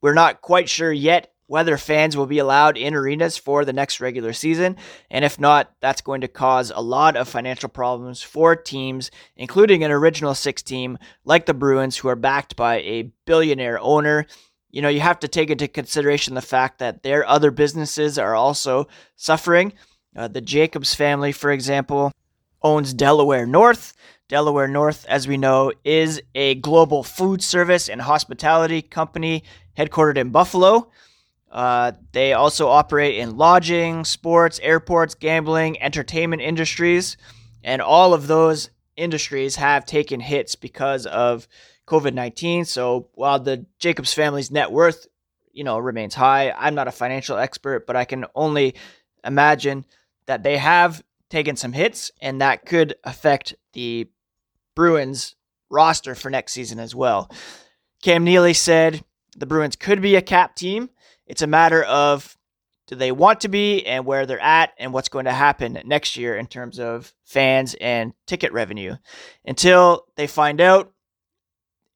we're 0.00 0.14
not 0.14 0.40
quite 0.40 0.68
sure 0.68 0.92
yet 0.92 1.32
whether 1.46 1.76
fans 1.76 2.16
will 2.16 2.26
be 2.26 2.38
allowed 2.38 2.76
in 2.76 2.94
arenas 2.94 3.36
for 3.36 3.64
the 3.64 3.72
next 3.72 4.00
regular 4.00 4.32
season. 4.32 4.76
And 5.10 5.24
if 5.24 5.38
not, 5.38 5.72
that's 5.80 6.00
going 6.00 6.22
to 6.22 6.28
cause 6.28 6.72
a 6.74 6.80
lot 6.80 7.16
of 7.16 7.28
financial 7.28 7.68
problems 7.68 8.22
for 8.22 8.56
teams, 8.56 9.10
including 9.36 9.84
an 9.84 9.90
original 9.90 10.34
six 10.34 10.62
team 10.62 10.98
like 11.24 11.46
the 11.46 11.54
Bruins, 11.54 11.96
who 11.96 12.08
are 12.08 12.16
backed 12.16 12.56
by 12.56 12.80
a 12.80 13.12
billionaire 13.24 13.78
owner. 13.80 14.26
You 14.70 14.82
know, 14.82 14.88
you 14.88 15.00
have 15.00 15.20
to 15.20 15.28
take 15.28 15.50
into 15.50 15.68
consideration 15.68 16.34
the 16.34 16.42
fact 16.42 16.80
that 16.80 17.02
their 17.02 17.26
other 17.26 17.50
businesses 17.50 18.18
are 18.18 18.34
also 18.34 18.88
suffering. 19.14 19.72
Uh, 20.14 20.28
the 20.28 20.40
Jacobs 20.40 20.94
family, 20.94 21.32
for 21.32 21.50
example, 21.52 22.12
owns 22.62 22.92
Delaware 22.92 23.46
North. 23.46 23.94
Delaware 24.28 24.66
North, 24.66 25.06
as 25.08 25.28
we 25.28 25.36
know, 25.36 25.70
is 25.84 26.20
a 26.34 26.56
global 26.56 27.04
food 27.04 27.42
service 27.42 27.88
and 27.88 28.00
hospitality 28.00 28.82
company 28.82 29.44
headquartered 29.78 30.16
in 30.16 30.30
Buffalo. 30.30 30.90
Uh, 31.50 31.92
they 32.12 32.32
also 32.32 32.68
operate 32.68 33.16
in 33.16 33.36
lodging, 33.36 34.04
sports, 34.04 34.58
airports, 34.62 35.14
gambling, 35.14 35.80
entertainment 35.80 36.42
industries, 36.42 37.16
and 37.62 37.80
all 37.80 38.12
of 38.12 38.26
those 38.26 38.70
industries 38.96 39.56
have 39.56 39.84
taken 39.84 40.20
hits 40.20 40.54
because 40.54 41.06
of 41.06 41.46
COVID 41.86 42.14
19. 42.14 42.64
So 42.64 43.08
while 43.14 43.38
the 43.38 43.66
Jacobs 43.78 44.12
family's 44.12 44.50
net 44.50 44.72
worth, 44.72 45.06
you 45.52 45.64
know, 45.64 45.78
remains 45.78 46.14
high, 46.14 46.50
I'm 46.50 46.74
not 46.74 46.88
a 46.88 46.92
financial 46.92 47.38
expert, 47.38 47.86
but 47.86 47.96
I 47.96 48.04
can 48.04 48.26
only 48.34 48.74
imagine 49.24 49.84
that 50.26 50.42
they 50.42 50.56
have 50.58 51.02
taken 51.30 51.56
some 51.56 51.72
hits, 51.72 52.10
and 52.20 52.40
that 52.40 52.66
could 52.66 52.94
affect 53.04 53.54
the 53.72 54.08
Bruins 54.74 55.34
roster 55.70 56.14
for 56.14 56.30
next 56.30 56.52
season 56.52 56.78
as 56.78 56.94
well. 56.94 57.30
Cam 58.02 58.24
Neely 58.24 58.54
said 58.54 59.04
the 59.36 59.46
Bruins 59.46 59.76
could 59.76 60.00
be 60.00 60.14
a 60.16 60.22
cap 60.22 60.54
team 60.54 60.90
it's 61.26 61.42
a 61.42 61.46
matter 61.46 61.82
of 61.82 62.36
do 62.86 62.94
they 62.94 63.10
want 63.10 63.40
to 63.40 63.48
be 63.48 63.84
and 63.84 64.06
where 64.06 64.26
they're 64.26 64.38
at 64.40 64.72
and 64.78 64.92
what's 64.92 65.08
going 65.08 65.24
to 65.24 65.32
happen 65.32 65.80
next 65.84 66.16
year 66.16 66.36
in 66.36 66.46
terms 66.46 66.78
of 66.78 67.12
fans 67.24 67.74
and 67.80 68.12
ticket 68.26 68.52
revenue. 68.52 68.94
Until 69.44 70.06
they 70.16 70.28
find 70.28 70.60
out, 70.60 70.92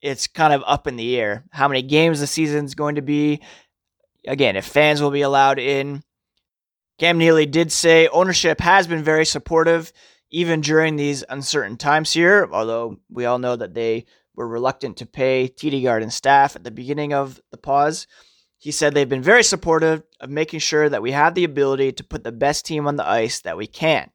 it's 0.03 0.27
kind 0.27 0.53
of 0.53 0.65
up 0.67 0.87
in 0.87 0.97
the 0.97 1.17
air. 1.17 1.45
How 1.53 1.69
many 1.69 1.83
games 1.83 2.21
the 2.21 2.27
season's 2.27 2.75
going 2.75 2.97
to 2.97 3.03
be. 3.03 3.41
Again, 4.27 4.57
if 4.57 4.67
fans 4.67 5.01
will 5.01 5.11
be 5.11 5.23
allowed 5.23 5.59
in. 5.59 6.03
Cam 6.99 7.17
Neely 7.17 7.47
did 7.47 7.73
say 7.73 8.09
ownership 8.09 8.61
has 8.61 8.87
been 8.87 9.03
very 9.03 9.25
supportive 9.25 9.93
even 10.31 10.61
during 10.61 10.97
these 10.97 11.25
uncertain 11.29 11.77
times 11.77 12.13
here, 12.13 12.49
although 12.53 12.99
we 13.09 13.25
all 13.25 13.39
know 13.39 13.57
that 13.57 13.75
they 13.75 14.05
were 14.35 14.47
reluctant 14.47 14.99
to 14.99 15.07
pay 15.07 15.49
TD 15.49 15.83
Garden 15.83 16.11
staff 16.11 16.57
at 16.57 16.65
the 16.65 16.71
beginning 16.71 17.13
of 17.13 17.41
the 17.51 17.57
pause. 17.57 18.07
He 18.61 18.73
said 18.73 18.93
they've 18.93 19.09
been 19.09 19.23
very 19.23 19.43
supportive 19.43 20.03
of 20.21 20.29
making 20.29 20.61
sure 20.61 20.87
that 20.87 21.01
we 21.01 21.13
have 21.13 21.35
the 21.35 21.45
ability 21.45 21.93
to 21.93 22.05
put 22.05 22.25
the 22.25 22.31
best 22.31 22.67
team 22.67 22.87
on 22.87 22.97
the 22.97 23.09
ice 23.09 23.41
that 23.41 23.57
we 23.57 23.67
can. 23.67 24.11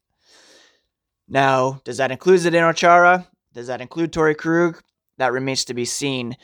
Now, 1.27 1.81
does 1.83 1.97
that 1.97 2.11
include 2.11 2.41
Zdeno 2.41 2.75
Chara? 2.75 3.27
Does 3.53 3.65
that 3.67 3.81
include 3.81 4.13
Torey 4.13 4.37
Krug? 4.37 4.83
That 5.17 5.33
remains 5.33 5.65
to 5.65 5.73
be 5.73 5.83
seen. 5.83 6.37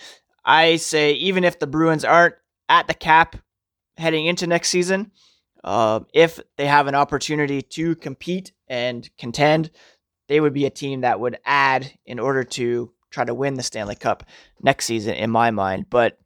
I 0.43 0.77
say 0.77 1.13
even 1.13 1.43
if 1.43 1.59
the 1.59 1.67
Bruins 1.67 2.03
aren't 2.03 2.33
at 2.67 2.87
the 2.87 2.95
cap 2.95 3.35
heading 3.97 4.25
into 4.25 4.47
next 4.47 4.69
season, 4.69 5.11
uh, 5.63 5.99
if 6.11 6.39
they 6.57 6.65
have 6.65 6.87
an 6.87 6.95
opportunity 6.95 7.61
to 7.61 7.95
compete 7.97 8.51
and 8.67 9.07
contend, 9.19 9.69
they 10.27 10.39
would 10.39 10.53
be 10.53 10.65
a 10.65 10.71
team 10.71 11.01
that 11.01 11.19
would 11.19 11.37
add 11.45 11.91
in 12.07 12.17
order 12.17 12.43
to 12.43 12.91
try 13.11 13.23
to 13.25 13.35
win 13.35 13.53
the 13.53 13.63
Stanley 13.63 13.93
Cup 13.95 14.23
next 14.59 14.85
season, 14.85 15.13
in 15.13 15.29
my 15.29 15.51
mind. 15.51 15.85
But 15.87 16.17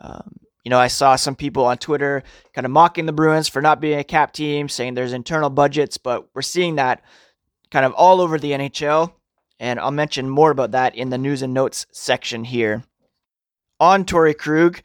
um, 0.00 0.36
you 0.64 0.70
know, 0.70 0.78
I 0.78 0.88
saw 0.88 1.16
some 1.16 1.36
people 1.36 1.66
on 1.66 1.76
Twitter 1.76 2.22
kind 2.54 2.64
of 2.64 2.70
mocking 2.70 3.06
the 3.06 3.12
Bruins 3.12 3.48
for 3.48 3.60
not 3.60 3.80
being 3.80 3.98
a 3.98 4.04
cap 4.04 4.32
team, 4.32 4.68
saying 4.68 4.94
there's 4.94 5.12
internal 5.12 5.50
budgets, 5.50 5.98
but 5.98 6.26
we're 6.34 6.42
seeing 6.42 6.76
that 6.76 7.02
kind 7.70 7.84
of 7.84 7.92
all 7.92 8.20
over 8.20 8.38
the 8.38 8.52
NHL. 8.52 9.12
And 9.60 9.78
I'll 9.78 9.90
mention 9.90 10.28
more 10.28 10.50
about 10.50 10.72
that 10.72 10.96
in 10.96 11.10
the 11.10 11.18
news 11.18 11.42
and 11.42 11.52
notes 11.54 11.86
section 11.92 12.44
here. 12.44 12.82
On 13.78 14.04
Torey 14.04 14.36
Krug, 14.36 14.80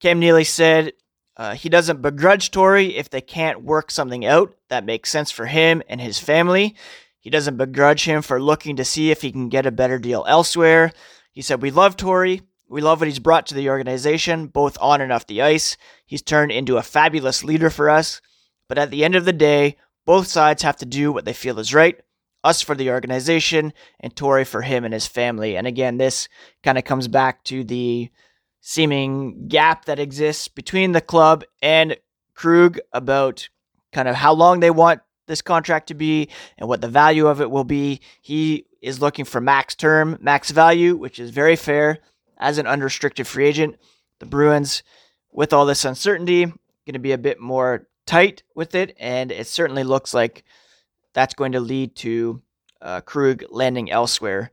Cam 0.00 0.20
Neely 0.20 0.44
said 0.44 0.92
uh, 1.36 1.54
he 1.54 1.68
doesn't 1.68 2.02
begrudge 2.02 2.50
Torey 2.50 2.94
if 2.94 3.10
they 3.10 3.20
can't 3.20 3.64
work 3.64 3.90
something 3.90 4.24
out 4.24 4.54
that 4.68 4.84
makes 4.84 5.10
sense 5.10 5.30
for 5.30 5.46
him 5.46 5.82
and 5.88 6.00
his 6.00 6.18
family. 6.18 6.76
He 7.18 7.30
doesn't 7.30 7.56
begrudge 7.56 8.04
him 8.04 8.22
for 8.22 8.40
looking 8.40 8.76
to 8.76 8.84
see 8.84 9.10
if 9.10 9.22
he 9.22 9.32
can 9.32 9.48
get 9.48 9.66
a 9.66 9.72
better 9.72 9.98
deal 9.98 10.24
elsewhere. 10.28 10.92
He 11.32 11.42
said, 11.42 11.60
We 11.60 11.72
love 11.72 11.96
Torey. 11.96 12.42
We 12.68 12.80
love 12.80 13.00
what 13.00 13.08
he's 13.08 13.20
brought 13.20 13.46
to 13.46 13.54
the 13.54 13.70
organization, 13.70 14.48
both 14.48 14.76
on 14.80 15.00
and 15.00 15.12
off 15.12 15.26
the 15.26 15.42
ice. 15.42 15.76
He's 16.04 16.22
turned 16.22 16.50
into 16.50 16.78
a 16.78 16.82
fabulous 16.82 17.44
leader 17.44 17.70
for 17.70 17.88
us. 17.88 18.20
But 18.68 18.78
at 18.78 18.90
the 18.90 19.04
end 19.04 19.14
of 19.14 19.24
the 19.24 19.32
day, 19.32 19.76
both 20.04 20.26
sides 20.26 20.62
have 20.62 20.76
to 20.78 20.86
do 20.86 21.12
what 21.12 21.24
they 21.24 21.32
feel 21.32 21.60
is 21.60 21.72
right. 21.72 22.00
Us 22.42 22.62
for 22.62 22.74
the 22.74 22.90
organization, 22.90 23.72
and 24.00 24.14
Torey 24.14 24.46
for 24.46 24.62
him 24.62 24.84
and 24.84 24.94
his 24.94 25.06
family. 25.06 25.56
And 25.56 25.66
again, 25.66 25.98
this 25.98 26.28
kind 26.62 26.78
of 26.78 26.84
comes 26.84 27.08
back 27.08 27.44
to 27.44 27.64
the 27.64 28.10
seeming 28.60 29.46
gap 29.48 29.84
that 29.84 29.98
exists 29.98 30.48
between 30.48 30.92
the 30.92 31.00
club 31.00 31.44
and 31.62 31.96
Krug 32.34 32.78
about 32.92 33.48
kind 33.92 34.08
of 34.08 34.16
how 34.16 34.32
long 34.32 34.60
they 34.60 34.70
want 34.70 35.00
this 35.26 35.42
contract 35.42 35.88
to 35.88 35.94
be 35.94 36.28
and 36.58 36.68
what 36.68 36.80
the 36.80 36.88
value 36.88 37.26
of 37.26 37.40
it 37.40 37.50
will 37.50 37.64
be. 37.64 38.00
He 38.20 38.66
is 38.82 39.00
looking 39.00 39.24
for 39.24 39.40
max 39.40 39.74
term, 39.74 40.18
max 40.20 40.50
value, 40.50 40.96
which 40.96 41.18
is 41.18 41.30
very 41.30 41.56
fair 41.56 42.00
as 42.38 42.58
an 42.58 42.66
unrestricted 42.66 43.26
free 43.26 43.46
agent. 43.46 43.76
The 44.18 44.26
Bruins, 44.26 44.82
with 45.32 45.52
all 45.52 45.66
this 45.66 45.84
uncertainty, 45.84 46.44
going 46.44 46.92
to 46.92 46.98
be 46.98 47.12
a 47.12 47.18
bit 47.18 47.40
more 47.40 47.86
tight 48.06 48.42
with 48.54 48.74
it, 48.74 48.96
and 48.98 49.32
it 49.32 49.46
certainly 49.46 49.84
looks 49.84 50.14
like 50.14 50.44
that's 51.12 51.34
going 51.34 51.52
to 51.52 51.60
lead 51.60 51.96
to 51.96 52.40
uh, 52.80 53.00
Krug 53.00 53.44
landing 53.50 53.90
elsewhere. 53.90 54.52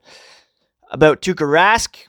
About 0.90 1.22
Tuukka 1.22 1.46
Rask, 1.46 2.06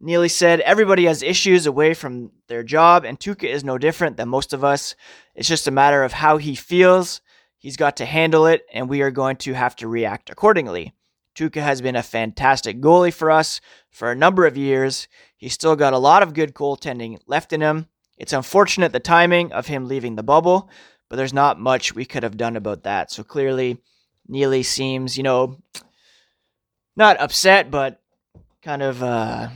Neely 0.00 0.28
said 0.28 0.60
everybody 0.60 1.06
has 1.06 1.24
issues 1.24 1.66
away 1.66 1.92
from 1.92 2.30
their 2.46 2.62
job, 2.62 3.04
and 3.04 3.18
Tuukka 3.18 3.48
is 3.48 3.64
no 3.64 3.78
different 3.78 4.16
than 4.16 4.28
most 4.28 4.52
of 4.52 4.62
us. 4.62 4.94
It's 5.34 5.48
just 5.48 5.66
a 5.66 5.72
matter 5.72 6.04
of 6.04 6.12
how 6.12 6.36
he 6.36 6.54
feels. 6.54 7.20
He's 7.58 7.76
got 7.76 7.96
to 7.96 8.06
handle 8.06 8.46
it, 8.46 8.62
and 8.72 8.88
we 8.88 9.02
are 9.02 9.10
going 9.10 9.36
to 9.38 9.54
have 9.54 9.74
to 9.76 9.88
react 9.88 10.30
accordingly. 10.30 10.94
Tuukka 11.38 11.62
has 11.62 11.80
been 11.80 11.94
a 11.94 12.02
fantastic 12.02 12.80
goalie 12.80 13.14
for 13.14 13.30
us 13.30 13.60
for 13.90 14.10
a 14.10 14.16
number 14.16 14.44
of 14.44 14.56
years. 14.56 15.06
He's 15.36 15.52
still 15.52 15.76
got 15.76 15.92
a 15.92 15.98
lot 15.98 16.24
of 16.24 16.34
good 16.34 16.52
goaltending 16.52 17.20
left 17.28 17.52
in 17.52 17.60
him. 17.60 17.86
It's 18.16 18.32
unfortunate 18.32 18.92
the 18.92 18.98
timing 18.98 19.52
of 19.52 19.68
him 19.68 19.86
leaving 19.86 20.16
the 20.16 20.24
bubble, 20.24 20.68
but 21.08 21.14
there's 21.14 21.32
not 21.32 21.60
much 21.60 21.94
we 21.94 22.04
could 22.04 22.24
have 22.24 22.36
done 22.36 22.56
about 22.56 22.82
that. 22.82 23.12
So 23.12 23.22
clearly, 23.22 23.78
Neely 24.26 24.64
seems, 24.64 25.16
you 25.16 25.22
know, 25.22 25.58
not 26.96 27.20
upset, 27.20 27.70
but 27.70 28.02
kind 28.60 28.82
of, 28.82 29.00
uh, 29.00 29.48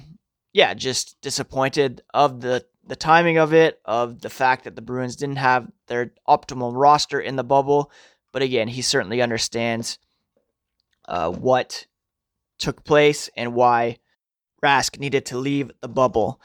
yeah, 0.52 0.74
just 0.74 1.20
disappointed 1.20 2.02
of 2.14 2.40
the 2.40 2.64
the 2.84 2.96
timing 2.96 3.38
of 3.38 3.52
it, 3.52 3.80
of 3.84 4.20
the 4.20 4.30
fact 4.30 4.64
that 4.64 4.76
the 4.76 4.82
Bruins 4.82 5.16
didn't 5.16 5.36
have 5.36 5.68
their 5.88 6.12
optimal 6.28 6.72
roster 6.74 7.20
in 7.20 7.36
the 7.36 7.44
bubble. 7.44 7.90
But 8.32 8.42
again, 8.42 8.68
he 8.68 8.82
certainly 8.82 9.20
understands 9.20 9.98
uh, 11.12 11.30
what 11.30 11.86
took 12.58 12.84
place 12.84 13.28
and 13.36 13.54
why 13.54 13.98
Rask 14.64 14.98
needed 14.98 15.26
to 15.26 15.38
leave 15.38 15.70
the 15.82 15.88
bubble. 15.88 16.40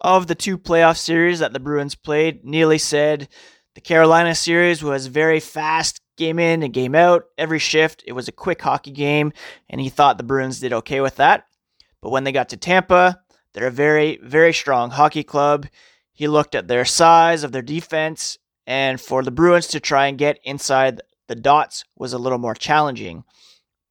Of 0.00 0.28
the 0.28 0.34
two 0.34 0.56
playoff 0.56 0.96
series 0.96 1.40
that 1.40 1.52
the 1.52 1.60
Bruins 1.60 1.94
played, 1.96 2.44
Neely 2.44 2.78
said 2.78 3.28
the 3.74 3.80
Carolina 3.80 4.34
series 4.34 4.82
was 4.82 5.08
very 5.08 5.40
fast, 5.40 6.00
game 6.16 6.38
in 6.38 6.62
and 6.62 6.72
game 6.72 6.94
out. 6.94 7.24
Every 7.36 7.58
shift, 7.58 8.04
it 8.06 8.12
was 8.12 8.28
a 8.28 8.32
quick 8.32 8.62
hockey 8.62 8.92
game, 8.92 9.32
and 9.68 9.80
he 9.80 9.88
thought 9.88 10.18
the 10.18 10.24
Bruins 10.24 10.60
did 10.60 10.72
okay 10.72 11.00
with 11.00 11.16
that. 11.16 11.46
But 12.00 12.10
when 12.10 12.24
they 12.24 12.32
got 12.32 12.48
to 12.50 12.56
Tampa, 12.56 13.20
they're 13.52 13.66
a 13.66 13.72
very, 13.72 14.20
very 14.22 14.52
strong 14.52 14.90
hockey 14.90 15.24
club. 15.24 15.66
He 16.12 16.28
looked 16.28 16.54
at 16.54 16.68
their 16.68 16.84
size 16.84 17.42
of 17.42 17.52
their 17.52 17.60
defense, 17.60 18.38
and 18.66 19.00
for 19.00 19.24
the 19.24 19.30
Bruins 19.32 19.66
to 19.68 19.80
try 19.80 20.06
and 20.06 20.16
get 20.16 20.38
inside 20.44 21.00
the 21.26 21.34
dots 21.34 21.84
was 21.96 22.12
a 22.12 22.18
little 22.18 22.38
more 22.38 22.54
challenging. 22.54 23.24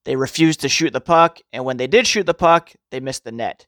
They 0.09 0.15
refused 0.15 0.61
to 0.61 0.69
shoot 0.69 0.91
the 0.91 1.01
puck, 1.01 1.39
and 1.53 1.65
when 1.65 1.77
they 1.77 1.85
did 1.85 2.07
shoot 2.07 2.25
the 2.25 2.33
puck, 2.33 2.73
they 2.89 2.99
missed 2.99 3.25
the 3.25 3.31
net. 3.31 3.67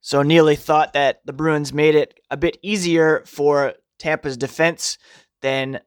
So 0.00 0.22
Neely 0.22 0.54
thought 0.54 0.92
that 0.92 1.18
the 1.24 1.32
Bruins 1.32 1.72
made 1.72 1.96
it 1.96 2.14
a 2.30 2.36
bit 2.36 2.58
easier 2.62 3.24
for 3.26 3.74
Tampa's 3.98 4.36
defense 4.36 4.98
than 5.42 5.80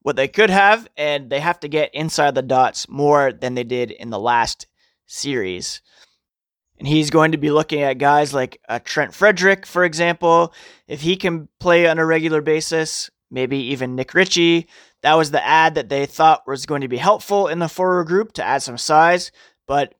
what 0.00 0.16
they 0.16 0.26
could 0.26 0.50
have, 0.50 0.88
and 0.96 1.30
they 1.30 1.38
have 1.38 1.60
to 1.60 1.68
get 1.68 1.94
inside 1.94 2.34
the 2.34 2.42
dots 2.42 2.88
more 2.88 3.32
than 3.32 3.54
they 3.54 3.62
did 3.62 3.92
in 3.92 4.10
the 4.10 4.18
last 4.18 4.66
series. 5.06 5.82
And 6.80 6.88
he's 6.88 7.10
going 7.10 7.30
to 7.30 7.38
be 7.38 7.52
looking 7.52 7.82
at 7.82 7.98
guys 7.98 8.34
like 8.34 8.60
uh, 8.68 8.80
Trent 8.82 9.14
Frederic, 9.14 9.66
for 9.66 9.84
example. 9.84 10.52
If 10.88 11.00
he 11.00 11.14
can 11.14 11.48
play 11.60 11.86
on 11.86 12.00
a 12.00 12.04
regular 12.04 12.40
basis, 12.40 13.08
maybe 13.30 13.58
even 13.58 13.94
Nick 13.94 14.14
Ritchie. 14.14 14.66
That 15.02 15.14
was 15.14 15.30
the 15.30 15.44
ad 15.44 15.74
that 15.74 15.88
they 15.88 16.06
thought 16.06 16.46
was 16.46 16.66
going 16.66 16.82
to 16.82 16.88
be 16.88 16.96
helpful 16.96 17.48
in 17.48 17.58
the 17.58 17.68
forward 17.68 18.06
group 18.06 18.32
to 18.34 18.44
add 18.44 18.62
some 18.62 18.78
size, 18.78 19.32
but 19.66 19.94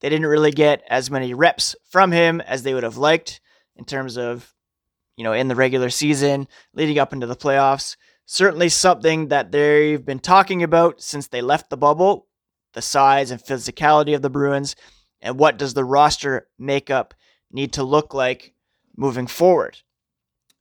they 0.00 0.08
didn't 0.08 0.26
really 0.26 0.52
get 0.52 0.82
as 0.88 1.10
many 1.10 1.34
reps 1.34 1.74
from 1.84 2.12
him 2.12 2.40
as 2.40 2.62
they 2.62 2.74
would 2.74 2.82
have 2.82 2.96
liked 2.96 3.40
in 3.74 3.84
terms 3.84 4.16
of, 4.16 4.54
you 5.16 5.24
know, 5.24 5.32
in 5.32 5.48
the 5.48 5.56
regular 5.56 5.90
season 5.90 6.46
leading 6.74 6.98
up 6.98 7.12
into 7.12 7.26
the 7.26 7.36
playoffs. 7.36 7.96
Certainly 8.24 8.68
something 8.70 9.28
that 9.28 9.52
they've 9.52 10.04
been 10.04 10.18
talking 10.18 10.62
about 10.62 11.00
since 11.00 11.28
they 11.28 11.42
left 11.42 11.70
the 11.70 11.76
bubble 11.76 12.26
the 12.76 12.82
size 12.82 13.30
and 13.30 13.42
physicality 13.42 14.14
of 14.14 14.20
the 14.20 14.28
Bruins, 14.28 14.76
and 15.22 15.38
what 15.38 15.56
does 15.56 15.72
the 15.72 15.82
roster 15.82 16.46
makeup 16.58 17.14
need 17.50 17.72
to 17.72 17.82
look 17.82 18.12
like 18.12 18.52
moving 18.96 19.26
forward. 19.26 19.78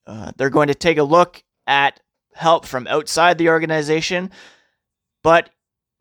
Uh, 0.08 0.32
they're 0.38 0.50
going 0.50 0.70
to 0.70 0.76
take 0.76 0.98
a 0.98 1.04
look 1.04 1.44
at 1.68 2.00
help 2.36 2.66
from 2.66 2.86
outside 2.88 3.38
the 3.38 3.50
organization, 3.50 4.30
but 5.24 5.50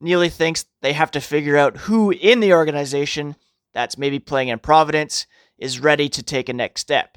Neely 0.00 0.28
thinks 0.28 0.66
they 0.82 0.92
have 0.92 1.12
to 1.12 1.20
figure 1.20 1.56
out 1.56 1.78
who 1.78 2.10
in 2.10 2.40
the 2.40 2.52
organization 2.52 3.36
that's 3.72 3.96
maybe 3.96 4.18
playing 4.18 4.48
in 4.48 4.58
Providence 4.58 5.26
is 5.56 5.80
ready 5.80 6.08
to 6.10 6.22
take 6.22 6.48
a 6.48 6.52
next 6.52 6.80
step. 6.82 7.16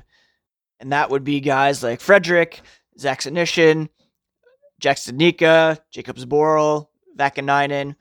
And 0.80 0.92
that 0.92 1.10
would 1.10 1.24
be 1.24 1.40
guys 1.40 1.84
like 1.84 2.00
Frederic, 2.00 2.62
Zach 3.00 3.22
Senyshyn, 3.22 3.90
Jack 4.80 4.98
Studnicka, 4.98 5.80
Jakub 5.94 6.24
Zboril, 6.24 6.88
Vaakanainen, 7.18 7.96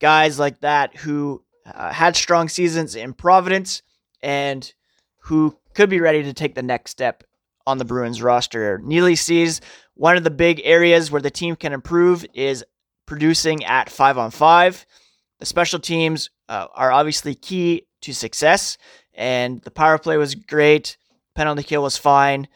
guys 0.00 0.38
like 0.38 0.60
that 0.60 0.96
who 0.96 1.44
uh, 1.66 1.92
had 1.92 2.16
strong 2.16 2.48
seasons 2.48 2.96
in 2.96 3.12
Providence 3.12 3.82
and 4.22 4.72
who 5.18 5.56
could 5.74 5.90
be 5.90 6.00
ready 6.00 6.22
to 6.22 6.32
take 6.32 6.54
the 6.54 6.62
next 6.62 6.90
step 6.90 7.22
on 7.66 7.78
the 7.78 7.84
Bruins 7.84 8.22
roster. 8.22 8.80
Neely 8.82 9.14
sees 9.14 9.60
one 9.94 10.16
of 10.16 10.24
the 10.24 10.30
big 10.30 10.60
areas 10.64 11.10
where 11.10 11.22
the 11.22 11.30
team 11.30 11.56
can 11.56 11.72
improve 11.72 12.24
is 12.34 12.64
producing 13.06 13.64
at 13.64 13.90
five 13.90 14.18
on 14.18 14.30
five. 14.30 14.86
The 15.38 15.46
special 15.46 15.78
teams 15.78 16.30
uh, 16.48 16.66
are 16.74 16.92
obviously 16.92 17.34
key 17.34 17.86
to 18.02 18.14
success, 18.14 18.78
and 19.14 19.60
the 19.62 19.70
power 19.70 19.98
play 19.98 20.16
was 20.16 20.34
great. 20.34 20.96
Penalty 21.34 21.62
kill 21.62 21.82
was 21.82 21.96
fine, 21.96 22.48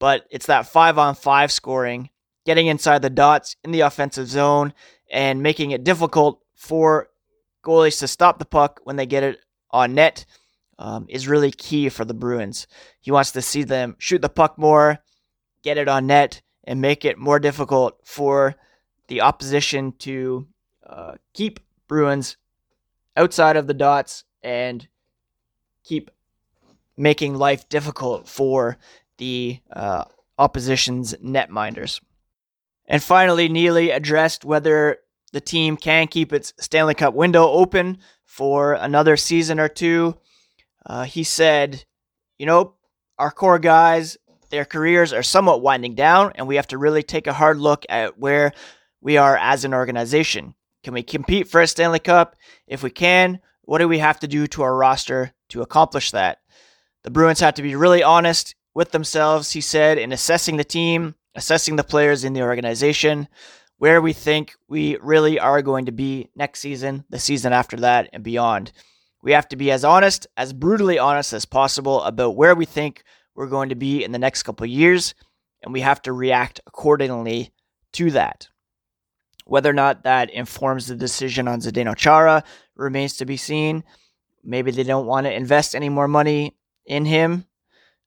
but 0.00 0.26
it's 0.30 0.46
that 0.46 0.66
five 0.66 0.98
on 0.98 1.14
five 1.14 1.52
scoring 1.52 2.10
getting 2.44 2.66
inside 2.66 3.02
the 3.02 3.10
dots 3.10 3.56
in 3.64 3.70
the 3.70 3.80
offensive 3.80 4.28
zone 4.28 4.72
and 5.10 5.42
making 5.42 5.70
it 5.70 5.84
difficult 5.84 6.40
for 6.54 7.08
goalies 7.64 7.98
to 7.98 8.08
stop 8.08 8.38
the 8.38 8.44
puck 8.44 8.80
when 8.84 8.96
they 8.96 9.06
get 9.06 9.22
it 9.22 9.38
on 9.70 9.94
net 9.94 10.26
um, 10.78 11.06
is 11.08 11.28
really 11.28 11.50
key 11.50 11.88
for 11.88 12.04
the 12.04 12.14
Bruins. 12.14 12.66
He 13.00 13.10
wants 13.10 13.32
to 13.32 13.42
see 13.42 13.64
them 13.64 13.96
shoot 13.98 14.20
the 14.20 14.28
puck 14.28 14.58
more, 14.58 14.98
get 15.62 15.78
it 15.78 15.88
on 15.88 16.06
net, 16.06 16.42
and 16.64 16.80
make 16.80 17.04
it 17.04 17.18
more 17.18 17.38
difficult 17.38 17.98
for 18.04 18.56
the 19.08 19.20
opposition 19.20 19.92
to 19.92 20.46
uh, 20.86 21.14
keep 21.32 21.60
Bruins 21.86 22.36
outside 23.16 23.56
of 23.56 23.66
the 23.66 23.74
dots 23.74 24.24
and 24.42 24.88
keep 25.84 26.10
making 26.96 27.34
life 27.34 27.68
difficult 27.68 28.28
for 28.28 28.78
the 29.18 29.60
uh, 29.72 30.04
opposition's 30.38 31.14
netminders. 31.14 32.00
And 32.86 33.02
finally, 33.02 33.48
Neely 33.48 33.90
addressed 33.90 34.44
whether 34.44 34.98
the 35.32 35.40
team 35.40 35.76
can 35.76 36.06
keep 36.06 36.32
its 36.32 36.52
Stanley 36.58 36.94
Cup 36.94 37.14
window 37.14 37.48
open 37.48 37.98
for 38.24 38.74
another 38.74 39.16
season 39.16 39.58
or 39.58 39.68
two. 39.68 40.16
Uh, 40.84 41.04
he 41.04 41.24
said, 41.24 41.84
You 42.38 42.46
know, 42.46 42.74
our 43.18 43.30
core 43.30 43.58
guys, 43.58 44.18
their 44.54 44.64
careers 44.64 45.12
are 45.12 45.22
somewhat 45.22 45.62
winding 45.62 45.94
down, 45.94 46.32
and 46.34 46.46
we 46.46 46.56
have 46.56 46.68
to 46.68 46.78
really 46.78 47.02
take 47.02 47.26
a 47.26 47.32
hard 47.32 47.58
look 47.58 47.84
at 47.88 48.18
where 48.18 48.52
we 49.00 49.16
are 49.16 49.36
as 49.36 49.64
an 49.64 49.74
organization. 49.74 50.54
Can 50.82 50.94
we 50.94 51.02
compete 51.02 51.48
for 51.48 51.60
a 51.60 51.66
Stanley 51.66 51.98
Cup? 51.98 52.36
If 52.66 52.82
we 52.82 52.90
can, 52.90 53.40
what 53.62 53.78
do 53.78 53.88
we 53.88 53.98
have 53.98 54.20
to 54.20 54.28
do 54.28 54.46
to 54.48 54.62
our 54.62 54.76
roster 54.76 55.32
to 55.50 55.62
accomplish 55.62 56.10
that? 56.12 56.38
The 57.02 57.10
Bruins 57.10 57.40
have 57.40 57.54
to 57.54 57.62
be 57.62 57.74
really 57.74 58.02
honest 58.02 58.54
with 58.74 58.92
themselves, 58.92 59.50
he 59.50 59.60
said, 59.60 59.98
in 59.98 60.12
assessing 60.12 60.56
the 60.56 60.64
team 60.64 61.14
assessing 61.34 61.76
the 61.76 61.84
players 61.84 62.24
in 62.24 62.32
the 62.32 62.42
organization, 62.42 63.28
where 63.78 64.00
we 64.00 64.12
think 64.12 64.54
we 64.68 64.96
really 64.98 65.38
are 65.38 65.62
going 65.62 65.86
to 65.86 65.92
be 65.92 66.30
next 66.36 66.60
season, 66.60 67.04
the 67.10 67.18
season 67.18 67.52
after 67.52 67.76
that, 67.76 68.08
and 68.12 68.22
beyond. 68.22 68.72
We 69.22 69.32
have 69.32 69.48
to 69.48 69.56
be 69.56 69.70
as 69.70 69.84
honest, 69.84 70.26
as 70.36 70.52
brutally 70.52 70.98
honest 70.98 71.32
as 71.32 71.44
possible 71.44 72.02
about 72.02 72.36
where 72.36 72.54
we 72.54 72.66
think 72.66 73.02
we're 73.34 73.46
going 73.46 73.70
to 73.70 73.74
be 73.74 74.04
in 74.04 74.12
the 74.12 74.18
next 74.18 74.42
couple 74.42 74.66
years, 74.66 75.14
and 75.62 75.72
we 75.72 75.80
have 75.80 76.02
to 76.02 76.12
react 76.12 76.60
accordingly 76.66 77.52
to 77.92 78.10
that. 78.12 78.48
Whether 79.46 79.70
or 79.70 79.74
not 79.74 80.04
that 80.04 80.30
informs 80.30 80.86
the 80.86 80.96
decision 80.96 81.48
on 81.48 81.60
Zdeno 81.60 81.96
Chara 81.96 82.44
remains 82.76 83.16
to 83.18 83.26
be 83.26 83.36
seen. 83.36 83.84
Maybe 84.42 84.70
they 84.70 84.82
don't 84.82 85.06
want 85.06 85.26
to 85.26 85.32
invest 85.32 85.74
any 85.74 85.88
more 85.88 86.08
money 86.08 86.56
in 86.86 87.04
him. 87.04 87.44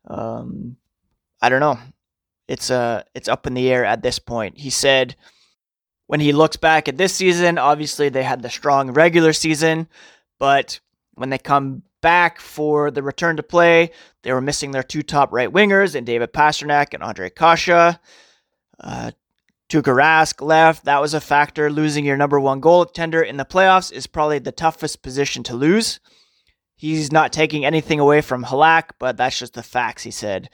Um, 0.07 0.77
I 1.41 1.49
don't 1.49 1.59
know 1.59 1.79
it's 2.47 2.71
uh 2.71 3.03
it's 3.13 3.27
up 3.27 3.45
in 3.45 3.53
the 3.53 3.69
air 3.69 3.85
at 3.85 4.01
this 4.01 4.19
point. 4.19 4.57
He 4.57 4.69
said 4.69 5.15
when 6.07 6.19
he 6.19 6.31
looks 6.31 6.57
back 6.57 6.87
at 6.87 6.97
this 6.97 7.13
season, 7.13 7.57
obviously 7.57 8.09
they 8.09 8.23
had 8.23 8.41
the 8.41 8.49
strong 8.49 8.91
regular 8.91 9.33
season, 9.33 9.87
but 10.39 10.79
when 11.15 11.29
they 11.29 11.37
come 11.37 11.83
back 12.01 12.39
for 12.39 12.91
the 12.91 13.03
return 13.03 13.37
to 13.37 13.43
play, 13.43 13.91
they 14.23 14.31
were 14.31 14.41
missing 14.41 14.71
their 14.71 14.83
two 14.83 15.01
top 15.03 15.31
right 15.31 15.51
wingers 15.51 15.95
and 15.95 16.05
David 16.05 16.33
Pastrnak 16.33 16.93
and 16.93 17.03
Ondrej 17.03 17.35
Kase. 17.35 17.97
Uh, 18.79 19.11
Tuukka 19.69 19.93
Rask 19.93 20.41
left. 20.41 20.85
That 20.85 21.01
was 21.01 21.13
a 21.13 21.19
factor. 21.19 21.69
Losing 21.69 22.05
your 22.05 22.17
number 22.17 22.39
one 22.39 22.61
goaltender 22.61 23.25
in 23.25 23.37
the 23.37 23.45
playoffs 23.45 23.91
is 23.91 24.07
probably 24.07 24.39
the 24.39 24.51
toughest 24.51 25.01
position 25.01 25.43
to 25.43 25.55
lose. 25.55 25.99
He's 26.75 27.11
not 27.11 27.33
taking 27.33 27.65
anything 27.65 27.99
away 27.99 28.21
from 28.21 28.45
Halak, 28.45 28.91
but 28.99 29.17
that's 29.17 29.39
just 29.39 29.55
the 29.55 29.63
facts, 29.63 30.03
he 30.03 30.11
said. 30.11 30.49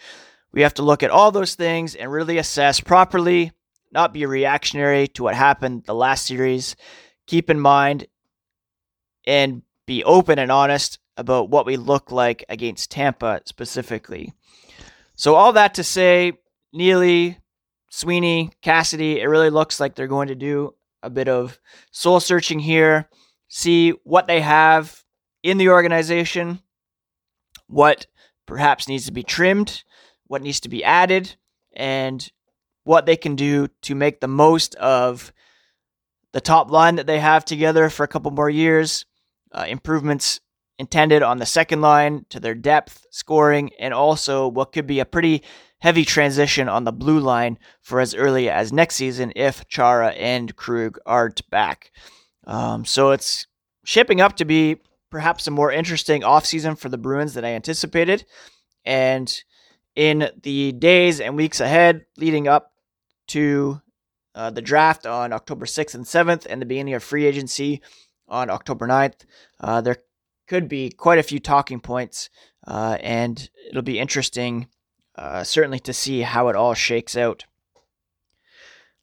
We 0.51 0.61
have 0.61 0.73
to 0.75 0.83
look 0.83 1.03
at 1.03 1.11
all 1.11 1.31
those 1.31 1.55
things 1.55 1.95
and 1.95 2.11
really 2.11 2.37
assess 2.37 2.79
properly, 2.79 3.51
not 3.91 4.13
be 4.13 4.25
reactionary 4.25 5.07
to 5.09 5.23
what 5.23 5.35
happened 5.35 5.83
the 5.85 5.93
last 5.93 6.25
series. 6.25 6.75
Keep 7.27 7.49
in 7.49 7.59
mind 7.59 8.07
and 9.25 9.63
be 9.85 10.03
open 10.03 10.39
and 10.39 10.51
honest 10.51 10.99
about 11.17 11.49
what 11.49 11.65
we 11.65 11.77
look 11.77 12.11
like 12.11 12.43
against 12.49 12.91
Tampa 12.91 13.41
specifically. 13.45 14.33
So, 15.15 15.35
all 15.35 15.53
that 15.53 15.75
to 15.75 15.83
say, 15.83 16.33
Neely, 16.71 17.37
Sweeney, 17.89 18.51
Cassidy, 18.61 19.19
it 19.19 19.25
really 19.25 19.51
looks 19.51 19.79
like 19.79 19.95
they're 19.95 20.07
going 20.07 20.29
to 20.29 20.35
do 20.35 20.73
a 21.03 21.09
bit 21.09 21.27
of 21.27 21.59
soul 21.91 22.19
searching 22.19 22.59
here, 22.59 23.07
see 23.47 23.91
what 24.03 24.25
they 24.25 24.41
have 24.41 25.03
in 25.43 25.57
the 25.57 25.69
organization, 25.69 26.59
what 27.67 28.07
perhaps 28.47 28.87
needs 28.87 29.05
to 29.05 29.11
be 29.11 29.23
trimmed, 29.23 29.83
what 30.25 30.41
needs 30.41 30.61
to 30.61 30.69
be 30.69 30.83
added, 30.83 31.35
and 31.73 32.31
what 32.83 33.05
they 33.05 33.15
can 33.15 33.35
do 33.35 33.67
to 33.81 33.93
make 33.93 34.19
the 34.19 34.27
most 34.27 34.73
of 34.75 35.31
the 36.31 36.41
top 36.41 36.71
line 36.71 36.95
that 36.95 37.07
they 37.07 37.19
have 37.19 37.45
together 37.45 37.89
for 37.89 38.03
a 38.03 38.07
couple 38.07 38.31
more 38.31 38.49
years, 38.49 39.05
uh, 39.51 39.65
improvements 39.67 40.39
intended 40.79 41.23
on 41.23 41.37
the 41.37 41.45
second 41.45 41.81
line 41.81 42.25
to 42.29 42.39
their 42.39 42.55
depth, 42.55 43.05
scoring, 43.11 43.71
and 43.79 43.93
also 43.93 44.47
what 44.47 44.71
could 44.71 44.87
be 44.87 44.99
a 44.99 45.05
pretty 45.05 45.43
heavy 45.79 46.05
transition 46.05 46.69
on 46.69 46.85
the 46.85 46.93
blue 46.93 47.19
line 47.19 47.59
for 47.81 47.99
as 47.99 48.15
early 48.15 48.49
as 48.49 48.71
next 48.71 48.95
season 48.95 49.33
if 49.35 49.67
Chara 49.67 50.11
and 50.11 50.55
Krug 50.55 50.97
aren't 51.05 51.47
back. 51.49 51.91
Um, 52.45 52.85
so 52.85 53.11
it's 53.11 53.47
shaping 53.83 54.21
up 54.21 54.37
to 54.37 54.45
be 54.45 54.77
perhaps 55.09 55.45
a 55.45 55.51
more 55.51 55.71
interesting 55.71 56.21
offseason 56.21 56.77
for 56.77 56.89
the 56.89 56.97
Bruins 56.97 57.33
than 57.33 57.45
I 57.45 57.51
anticipated. 57.51 58.25
And 58.85 59.43
in 59.95 60.29
the 60.41 60.71
days 60.71 61.21
and 61.21 61.35
weeks 61.35 61.59
ahead 61.59 62.05
leading 62.17 62.47
up 62.47 62.71
to 63.27 63.81
uh, 64.35 64.49
the 64.49 64.61
draft 64.61 65.05
on 65.05 65.31
October 65.33 65.65
6th 65.65 65.93
and 65.93 66.05
7th 66.05 66.47
and 66.49 66.61
the 66.61 66.65
beginning 66.65 66.95
of 66.95 67.03
free 67.03 67.25
agency 67.25 67.81
on 68.27 68.49
October 68.49 68.87
9th, 68.87 69.25
uh, 69.59 69.81
there 69.81 69.97
could 70.53 70.69
be 70.69 70.91
quite 70.91 71.17
a 71.17 71.23
few 71.23 71.39
talking 71.39 71.79
points, 71.79 72.29
uh, 72.67 72.95
and 73.01 73.49
it'll 73.67 73.81
be 73.81 73.97
interesting, 73.97 74.67
uh, 75.15 75.43
certainly, 75.43 75.79
to 75.79 75.91
see 75.91 76.21
how 76.21 76.47
it 76.47 76.55
all 76.55 76.75
shakes 76.75 77.17
out. 77.17 77.45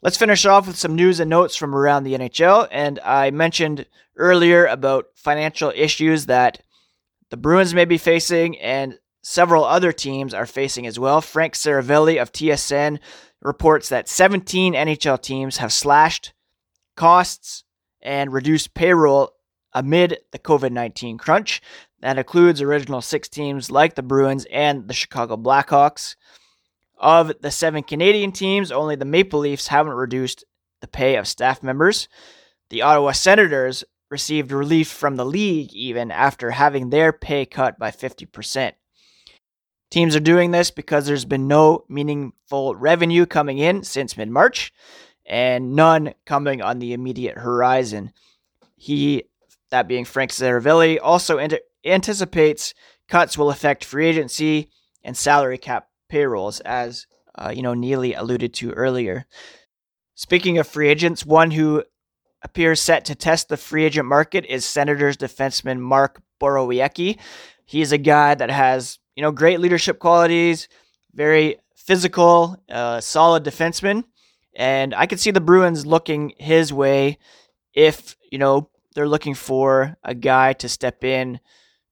Let's 0.00 0.16
finish 0.16 0.46
off 0.46 0.68
with 0.68 0.78
some 0.78 0.94
news 0.94 1.18
and 1.18 1.28
notes 1.28 1.56
from 1.56 1.74
around 1.74 2.04
the 2.04 2.14
NHL. 2.14 2.68
And 2.70 3.00
I 3.00 3.32
mentioned 3.32 3.86
earlier 4.14 4.64
about 4.64 5.06
financial 5.16 5.72
issues 5.74 6.26
that 6.26 6.62
the 7.30 7.36
Bruins 7.36 7.74
may 7.74 7.84
be 7.84 7.98
facing 7.98 8.56
and 8.60 9.00
several 9.20 9.64
other 9.64 9.90
teams 9.90 10.32
are 10.32 10.46
facing 10.46 10.86
as 10.86 11.00
well. 11.00 11.20
Frank 11.20 11.54
Seravalli 11.54 12.22
of 12.22 12.30
TSN 12.30 13.00
reports 13.42 13.88
that 13.88 14.08
17 14.08 14.74
NHL 14.74 15.20
teams 15.20 15.56
have 15.56 15.72
slashed 15.72 16.32
costs 16.94 17.64
and 18.00 18.32
reduced 18.32 18.72
payroll 18.72 19.32
amid 19.72 20.18
the 20.32 20.38
COVID 20.38 20.72
19 20.72 21.18
crunch. 21.18 21.60
That 22.00 22.18
includes 22.18 22.62
original 22.62 23.00
six 23.00 23.28
teams 23.28 23.70
like 23.70 23.94
the 23.94 24.02
Bruins 24.02 24.46
and 24.50 24.88
the 24.88 24.94
Chicago 24.94 25.36
Blackhawks. 25.36 26.16
Of 26.98 27.32
the 27.40 27.50
seven 27.50 27.82
Canadian 27.82 28.30
teams, 28.30 28.70
only 28.70 28.94
the 28.94 29.06
Maple 29.06 29.40
Leafs 29.40 29.68
haven't 29.68 29.94
reduced 29.94 30.44
the 30.80 30.86
pay 30.86 31.16
of 31.16 31.26
staff 31.26 31.62
members. 31.62 32.08
The 32.68 32.82
Ottawa 32.82 33.12
Senators 33.12 33.84
received 34.10 34.52
relief 34.52 34.88
from 34.88 35.16
the 35.16 35.24
league 35.24 35.72
even 35.72 36.10
after 36.10 36.50
having 36.50 36.90
their 36.90 37.12
pay 37.12 37.46
cut 37.46 37.78
by 37.78 37.90
50%. 37.90 38.72
Teams 39.90 40.14
are 40.14 40.20
doing 40.20 40.50
this 40.50 40.70
because 40.70 41.06
there's 41.06 41.24
been 41.24 41.48
no 41.48 41.84
meaningful 41.88 42.74
revenue 42.76 43.26
coming 43.26 43.58
in 43.58 43.82
since 43.82 44.16
mid 44.16 44.28
March 44.28 44.72
and 45.26 45.74
none 45.74 46.14
coming 46.26 46.62
on 46.62 46.78
the 46.78 46.92
immediate 46.92 47.38
horizon. 47.38 48.12
He, 48.76 49.24
that 49.70 49.88
being 49.88 50.04
Frank 50.04 50.30
Seravalli, 50.30 50.98
also 51.02 51.38
anticipates 51.84 52.74
cuts 53.08 53.36
will 53.36 53.50
affect 53.50 53.84
free 53.84 54.06
agency 54.06 54.70
and 55.02 55.16
salary 55.16 55.58
cap 55.58 55.88
payrolls, 56.08 56.60
as 56.60 57.06
uh, 57.36 57.52
you 57.54 57.62
know 57.62 57.74
Neely 57.74 58.14
alluded 58.14 58.54
to 58.54 58.72
earlier. 58.72 59.26
Speaking 60.14 60.58
of 60.58 60.66
free 60.66 60.88
agents, 60.88 61.24
one 61.24 61.52
who 61.52 61.84
appears 62.42 62.80
set 62.80 63.04
to 63.06 63.14
test 63.14 63.48
the 63.48 63.56
free 63.56 63.84
agent 63.84 64.06
market 64.06 64.44
is 64.46 64.64
Senators 64.64 65.16
defenseman 65.16 65.78
Mark 65.78 66.20
Borowiecki. 66.40 67.18
He's 67.64 67.92
a 67.92 67.98
guy 67.98 68.34
that 68.34 68.50
has 68.50 68.98
you 69.14 69.22
know 69.22 69.32
great 69.32 69.60
leadership 69.60 69.98
qualities, 69.98 70.68
very 71.12 71.58
physical, 71.76 72.62
uh, 72.70 73.00
solid 73.00 73.44
defenseman, 73.44 74.04
and 74.54 74.94
I 74.94 75.06
could 75.06 75.20
see 75.20 75.30
the 75.30 75.40
Bruins 75.40 75.86
looking 75.86 76.32
his 76.38 76.72
way 76.72 77.18
if 77.74 78.16
you 78.30 78.38
know 78.38 78.69
they're 78.94 79.08
looking 79.08 79.34
for 79.34 79.96
a 80.02 80.14
guy 80.14 80.52
to 80.54 80.68
step 80.68 81.04
in 81.04 81.40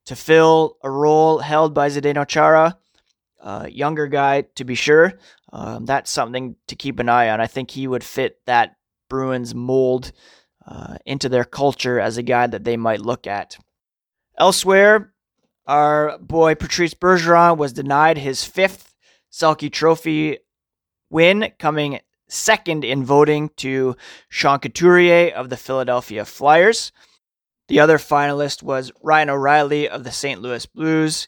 to 0.05 0.15
fill 0.15 0.77
a 0.83 0.89
role 0.89 1.39
held 1.39 1.73
by 1.73 1.89
Zdeno 1.89 2.27
Chara 2.27 2.77
younger 3.71 4.07
guy 4.07 4.41
to 4.55 4.63
be 4.63 4.75
sure. 4.75 5.13
Um, 5.51 5.85
that's 5.85 6.11
something 6.11 6.55
to 6.67 6.75
keep 6.75 6.99
an 6.99 7.09
eye 7.09 7.29
on. 7.29 7.41
I 7.41 7.47
think 7.47 7.71
he 7.71 7.87
would 7.87 8.03
fit 8.03 8.39
that 8.45 8.75
Bruins 9.09 9.55
mold 9.55 10.11
uh, 10.65 10.97
into 11.05 11.29
their 11.29 11.45
culture 11.45 11.99
as 11.99 12.17
a 12.17 12.23
guy 12.23 12.47
that 12.47 12.63
they 12.63 12.77
might 12.77 13.01
look 13.01 13.25
at. 13.25 13.57
Elsewhere, 14.37 15.13
our 15.65 16.17
boy 16.19 16.55
Patrice 16.55 16.93
Bergeron 16.93 17.57
was 17.57 17.73
denied 17.73 18.17
his 18.17 18.43
fifth 18.43 18.93
Selke 19.31 19.71
Trophy 19.71 20.39
win, 21.09 21.51
coming 21.57 21.99
second 22.29 22.85
in 22.85 23.03
voting 23.03 23.49
to 23.57 23.95
Sean 24.29 24.59
Couturier 24.59 25.33
of 25.35 25.49
the 25.49 25.57
Philadelphia 25.57 26.25
Flyers. 26.25 26.91
The 27.67 27.79
other 27.79 27.97
finalist 27.97 28.63
was 28.63 28.91
Ryan 29.03 29.29
O'Reilly 29.29 29.89
of 29.89 30.03
the 30.03 30.11
St. 30.11 30.41
Louis 30.41 30.65
Blues. 30.65 31.27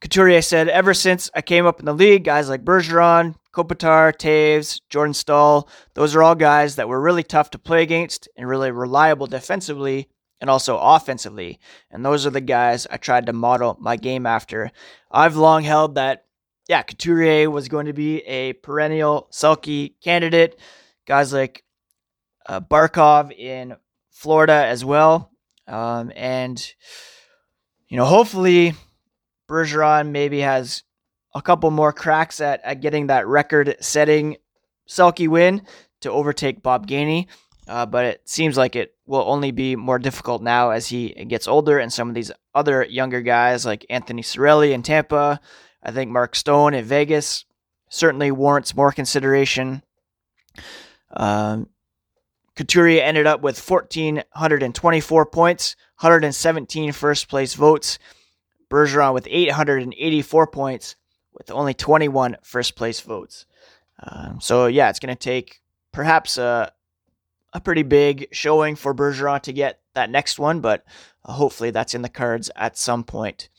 Couturier 0.00 0.42
said, 0.42 0.68
ever 0.68 0.92
since 0.92 1.30
I 1.34 1.42
came 1.42 1.64
up 1.64 1.80
in 1.80 1.86
the 1.86 1.94
league, 1.94 2.24
guys 2.24 2.48
like 2.48 2.64
Bergeron, 2.64 3.34
Kopitar, 3.52 4.12
Toews, 4.12 4.80
Jordan 4.90 5.14
Staal, 5.14 5.68
those 5.94 6.14
are 6.14 6.22
all 6.22 6.34
guys 6.34 6.76
that 6.76 6.88
were 6.88 7.00
really 7.00 7.22
tough 7.22 7.50
to 7.50 7.58
play 7.58 7.82
against 7.82 8.28
and 8.36 8.46
really 8.46 8.70
reliable 8.70 9.26
defensively 9.26 10.08
and 10.38 10.50
also 10.50 10.76
offensively. 10.76 11.58
And 11.90 12.04
those 12.04 12.26
are 12.26 12.30
the 12.30 12.42
guys 12.42 12.86
I 12.90 12.98
tried 12.98 13.24
to 13.26 13.32
model 13.32 13.78
my 13.80 13.96
game 13.96 14.26
after. 14.26 14.70
I've 15.10 15.36
long 15.36 15.62
held 15.62 15.94
that, 15.94 16.25
yeah, 16.68 16.82
Couturier 16.82 17.50
was 17.50 17.68
going 17.68 17.86
to 17.86 17.92
be 17.92 18.20
a 18.20 18.54
perennial 18.54 19.28
Selke 19.30 19.94
candidate. 20.02 20.58
Guys 21.06 21.32
like 21.32 21.64
uh, 22.46 22.60
Barkov 22.60 23.36
in 23.36 23.76
Florida 24.10 24.64
as 24.66 24.84
well. 24.84 25.30
Um, 25.68 26.12
and, 26.14 26.74
you 27.88 27.96
know, 27.96 28.04
hopefully 28.04 28.74
Bergeron 29.48 30.10
maybe 30.10 30.40
has 30.40 30.82
a 31.34 31.42
couple 31.42 31.70
more 31.70 31.92
cracks 31.92 32.40
at, 32.40 32.60
at 32.64 32.80
getting 32.80 33.08
that 33.08 33.26
record 33.26 33.76
setting 33.80 34.36
Selke 34.88 35.28
win 35.28 35.62
to 36.00 36.10
overtake 36.10 36.62
Bob 36.62 36.86
Gainey. 36.86 37.26
Uh, 37.68 37.84
but 37.84 38.04
it 38.04 38.28
seems 38.28 38.56
like 38.56 38.76
it 38.76 38.94
will 39.06 39.24
only 39.26 39.50
be 39.50 39.74
more 39.74 39.98
difficult 39.98 40.40
now 40.40 40.70
as 40.70 40.86
he 40.86 41.08
gets 41.26 41.48
older 41.48 41.78
and 41.78 41.92
some 41.92 42.08
of 42.08 42.14
these 42.14 42.30
other 42.54 42.84
younger 42.84 43.20
guys 43.20 43.66
like 43.66 43.84
Anthony 43.90 44.22
Cirelli 44.22 44.72
in 44.72 44.82
Tampa, 44.82 45.40
I 45.86 45.92
think 45.92 46.10
Mark 46.10 46.34
Stone 46.34 46.74
in 46.74 46.84
Vegas 46.84 47.44
certainly 47.88 48.32
warrants 48.32 48.74
more 48.74 48.90
consideration. 48.90 49.84
Um, 51.12 51.68
Couturier 52.56 53.02
ended 53.02 53.28
up 53.28 53.40
with 53.40 53.56
1,424 53.56 55.26
points, 55.26 55.76
117 56.00 56.90
first 56.90 57.28
place 57.28 57.54
votes, 57.54 58.00
Bergeron 58.68 59.14
with 59.14 59.28
884 59.30 60.48
points 60.48 60.96
with 61.32 61.52
only 61.52 61.72
21 61.72 62.36
first 62.42 62.74
place 62.74 63.00
votes. 63.00 63.46
Um, 64.02 64.40
so, 64.40 64.66
yeah, 64.66 64.90
it's 64.90 64.98
going 64.98 65.14
to 65.14 65.18
take 65.18 65.60
perhaps 65.92 66.36
a, 66.36 66.72
a 67.52 67.60
pretty 67.60 67.84
big 67.84 68.26
showing 68.32 68.74
for 68.74 68.92
Bergeron 68.92 69.40
to 69.42 69.52
get 69.52 69.80
that 69.94 70.10
next 70.10 70.36
one, 70.36 70.58
but 70.58 70.84
hopefully 71.22 71.70
that's 71.70 71.94
in 71.94 72.02
the 72.02 72.08
cards 72.08 72.50
at 72.56 72.76
some 72.76 73.04
point. 73.04 73.50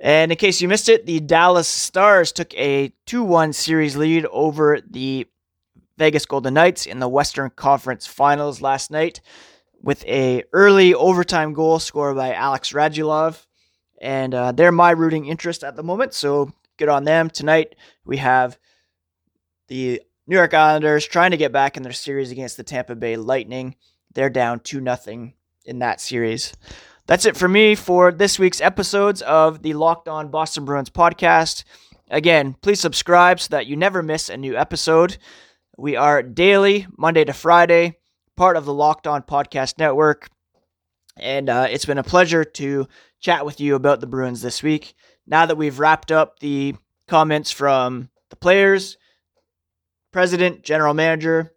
And 0.00 0.32
in 0.32 0.38
case 0.38 0.60
you 0.60 0.68
missed 0.68 0.88
it, 0.88 1.06
the 1.06 1.20
Dallas 1.20 1.68
Stars 1.68 2.32
took 2.32 2.52
a 2.54 2.92
2 3.06 3.22
1 3.22 3.52
series 3.52 3.96
lead 3.96 4.26
over 4.26 4.80
the 4.88 5.26
Vegas 5.96 6.26
Golden 6.26 6.54
Knights 6.54 6.86
in 6.86 6.98
the 6.98 7.08
Western 7.08 7.50
Conference 7.50 8.06
Finals 8.06 8.60
last 8.60 8.90
night 8.90 9.20
with 9.80 10.04
a 10.06 10.42
early 10.52 10.94
overtime 10.94 11.52
goal 11.52 11.78
scored 11.78 12.16
by 12.16 12.32
Alex 12.32 12.72
Radulov 12.72 13.46
and 14.00 14.34
uh, 14.34 14.52
they're 14.52 14.72
my 14.72 14.90
rooting 14.90 15.26
interest 15.26 15.62
at 15.62 15.76
the 15.76 15.82
moment. 15.82 16.14
So 16.14 16.52
good 16.78 16.88
on 16.88 17.04
them. 17.04 17.30
Tonight 17.30 17.76
we 18.04 18.16
have 18.16 18.58
the 19.68 20.02
New 20.26 20.36
York 20.36 20.54
Islanders 20.54 21.06
trying 21.06 21.30
to 21.30 21.36
get 21.36 21.52
back 21.52 21.76
in 21.76 21.82
their 21.82 21.92
series 21.92 22.30
against 22.30 22.56
the 22.56 22.64
Tampa 22.64 22.96
Bay 22.96 23.16
Lightning. 23.16 23.76
They're 24.12 24.30
down 24.30 24.60
2 24.60 24.80
nothing 24.80 25.34
in 25.64 25.78
that 25.78 26.00
series. 26.00 26.54
That's 27.06 27.26
it 27.26 27.36
for 27.36 27.48
me 27.48 27.74
for 27.74 28.10
this 28.12 28.38
week's 28.38 28.62
episodes 28.62 29.20
of 29.20 29.60
the 29.60 29.74
Locked 29.74 30.08
On 30.08 30.30
Boston 30.30 30.64
Bruins 30.64 30.88
podcast. 30.88 31.62
Again, 32.10 32.56
please 32.62 32.80
subscribe 32.80 33.40
so 33.40 33.48
that 33.50 33.66
you 33.66 33.76
never 33.76 34.02
miss 34.02 34.30
a 34.30 34.38
new 34.38 34.56
episode. 34.56 35.18
We 35.76 35.96
are 35.96 36.22
daily, 36.22 36.86
Monday 36.96 37.24
to 37.24 37.34
Friday, 37.34 37.98
part 38.38 38.56
of 38.56 38.64
the 38.64 38.72
Locked 38.72 39.06
On 39.06 39.20
Podcast 39.20 39.78
Network. 39.78 40.30
And 41.18 41.50
uh, 41.50 41.66
it's 41.68 41.84
been 41.84 41.98
a 41.98 42.02
pleasure 42.02 42.42
to 42.42 42.88
chat 43.20 43.44
with 43.44 43.60
you 43.60 43.74
about 43.74 44.00
the 44.00 44.06
Bruins 44.06 44.40
this 44.40 44.62
week. 44.62 44.94
Now 45.26 45.44
that 45.44 45.58
we've 45.58 45.78
wrapped 45.78 46.10
up 46.10 46.38
the 46.38 46.74
comments 47.06 47.50
from 47.50 48.08
the 48.30 48.36
players, 48.36 48.96
president, 50.10 50.62
general 50.62 50.94
manager, 50.94 51.52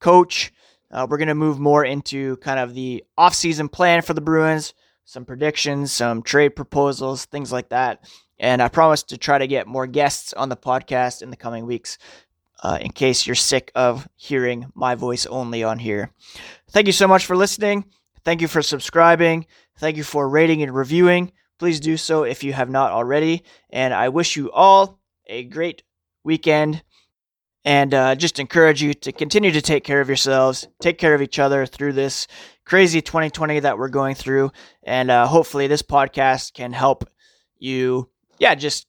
coach, 0.00 0.50
uh, 0.92 1.06
we're 1.08 1.18
going 1.18 1.28
to 1.28 1.34
move 1.34 1.58
more 1.58 1.84
into 1.84 2.36
kind 2.38 2.60
of 2.60 2.74
the 2.74 3.04
offseason 3.18 3.70
plan 3.72 4.02
for 4.02 4.14
the 4.14 4.20
Bruins, 4.20 4.74
some 5.04 5.24
predictions, 5.24 5.92
some 5.92 6.22
trade 6.22 6.50
proposals, 6.50 7.24
things 7.24 7.50
like 7.52 7.70
that. 7.70 8.04
And 8.38 8.60
I 8.62 8.68
promise 8.68 9.02
to 9.04 9.16
try 9.18 9.38
to 9.38 9.46
get 9.46 9.66
more 9.66 9.86
guests 9.86 10.32
on 10.32 10.48
the 10.48 10.56
podcast 10.56 11.22
in 11.22 11.30
the 11.30 11.36
coming 11.36 11.66
weeks. 11.66 11.98
uh, 12.62 12.78
in 12.80 12.92
case 12.92 13.26
you're 13.26 13.34
sick 13.34 13.72
of 13.74 14.08
hearing 14.16 14.66
my 14.74 14.94
voice 14.94 15.26
only 15.26 15.64
on 15.64 15.78
here. 15.78 16.10
Thank 16.70 16.86
you 16.86 16.92
so 16.92 17.08
much 17.08 17.26
for 17.26 17.36
listening. 17.36 17.84
Thank 18.24 18.40
you 18.40 18.48
for 18.48 18.62
subscribing. 18.62 19.46
Thank 19.78 19.96
you 19.96 20.04
for 20.04 20.28
rating 20.28 20.62
and 20.62 20.74
reviewing. 20.74 21.32
Please 21.58 21.80
do 21.80 21.96
so 21.96 22.22
if 22.22 22.44
you 22.44 22.52
have 22.52 22.70
not 22.70 22.92
already. 22.92 23.42
And 23.70 23.92
I 23.92 24.08
wish 24.10 24.36
you 24.36 24.50
all 24.52 25.00
a 25.26 25.44
great 25.44 25.82
weekend 26.24 26.82
and 27.64 27.94
uh, 27.94 28.14
just 28.14 28.38
encourage 28.38 28.82
you 28.82 28.94
to 28.94 29.12
continue 29.12 29.52
to 29.52 29.62
take 29.62 29.84
care 29.84 30.00
of 30.00 30.08
yourselves, 30.08 30.66
take 30.80 30.98
care 30.98 31.14
of 31.14 31.22
each 31.22 31.38
other 31.38 31.66
through 31.66 31.92
this 31.92 32.26
crazy 32.64 33.00
2020 33.00 33.60
that 33.60 33.78
we're 33.78 33.88
going 33.88 34.14
through. 34.14 34.50
And 34.82 35.10
uh, 35.10 35.26
hopefully, 35.26 35.66
this 35.66 35.82
podcast 35.82 36.54
can 36.54 36.72
help 36.72 37.08
you, 37.58 38.08
yeah, 38.38 38.54
just 38.54 38.86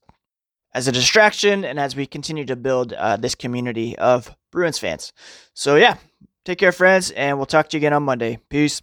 as 0.73 0.88
a 0.88 0.91
distraction 0.91 1.63
and 1.63 1.79
as 1.79 1.95
we 1.95 2.05
continue 2.05 2.45
to 2.45 2.55
build 2.55 2.93
uh, 2.93 3.17
this 3.17 3.36
community 3.36 3.97
of 3.97 4.36
Bruins 4.51 4.79
fans. 4.79 5.13
So, 5.53 5.75
yeah, 5.75 5.97
take 6.45 6.57
care, 6.57 6.71
friends, 6.71 7.12
and 7.12 7.38
we'll 7.38 7.45
talk 7.45 7.69
to 7.69 7.77
you 7.77 7.79
again 7.79 7.93
on 7.93 8.03
Monday. 8.03 8.39
Peace. 8.49 8.81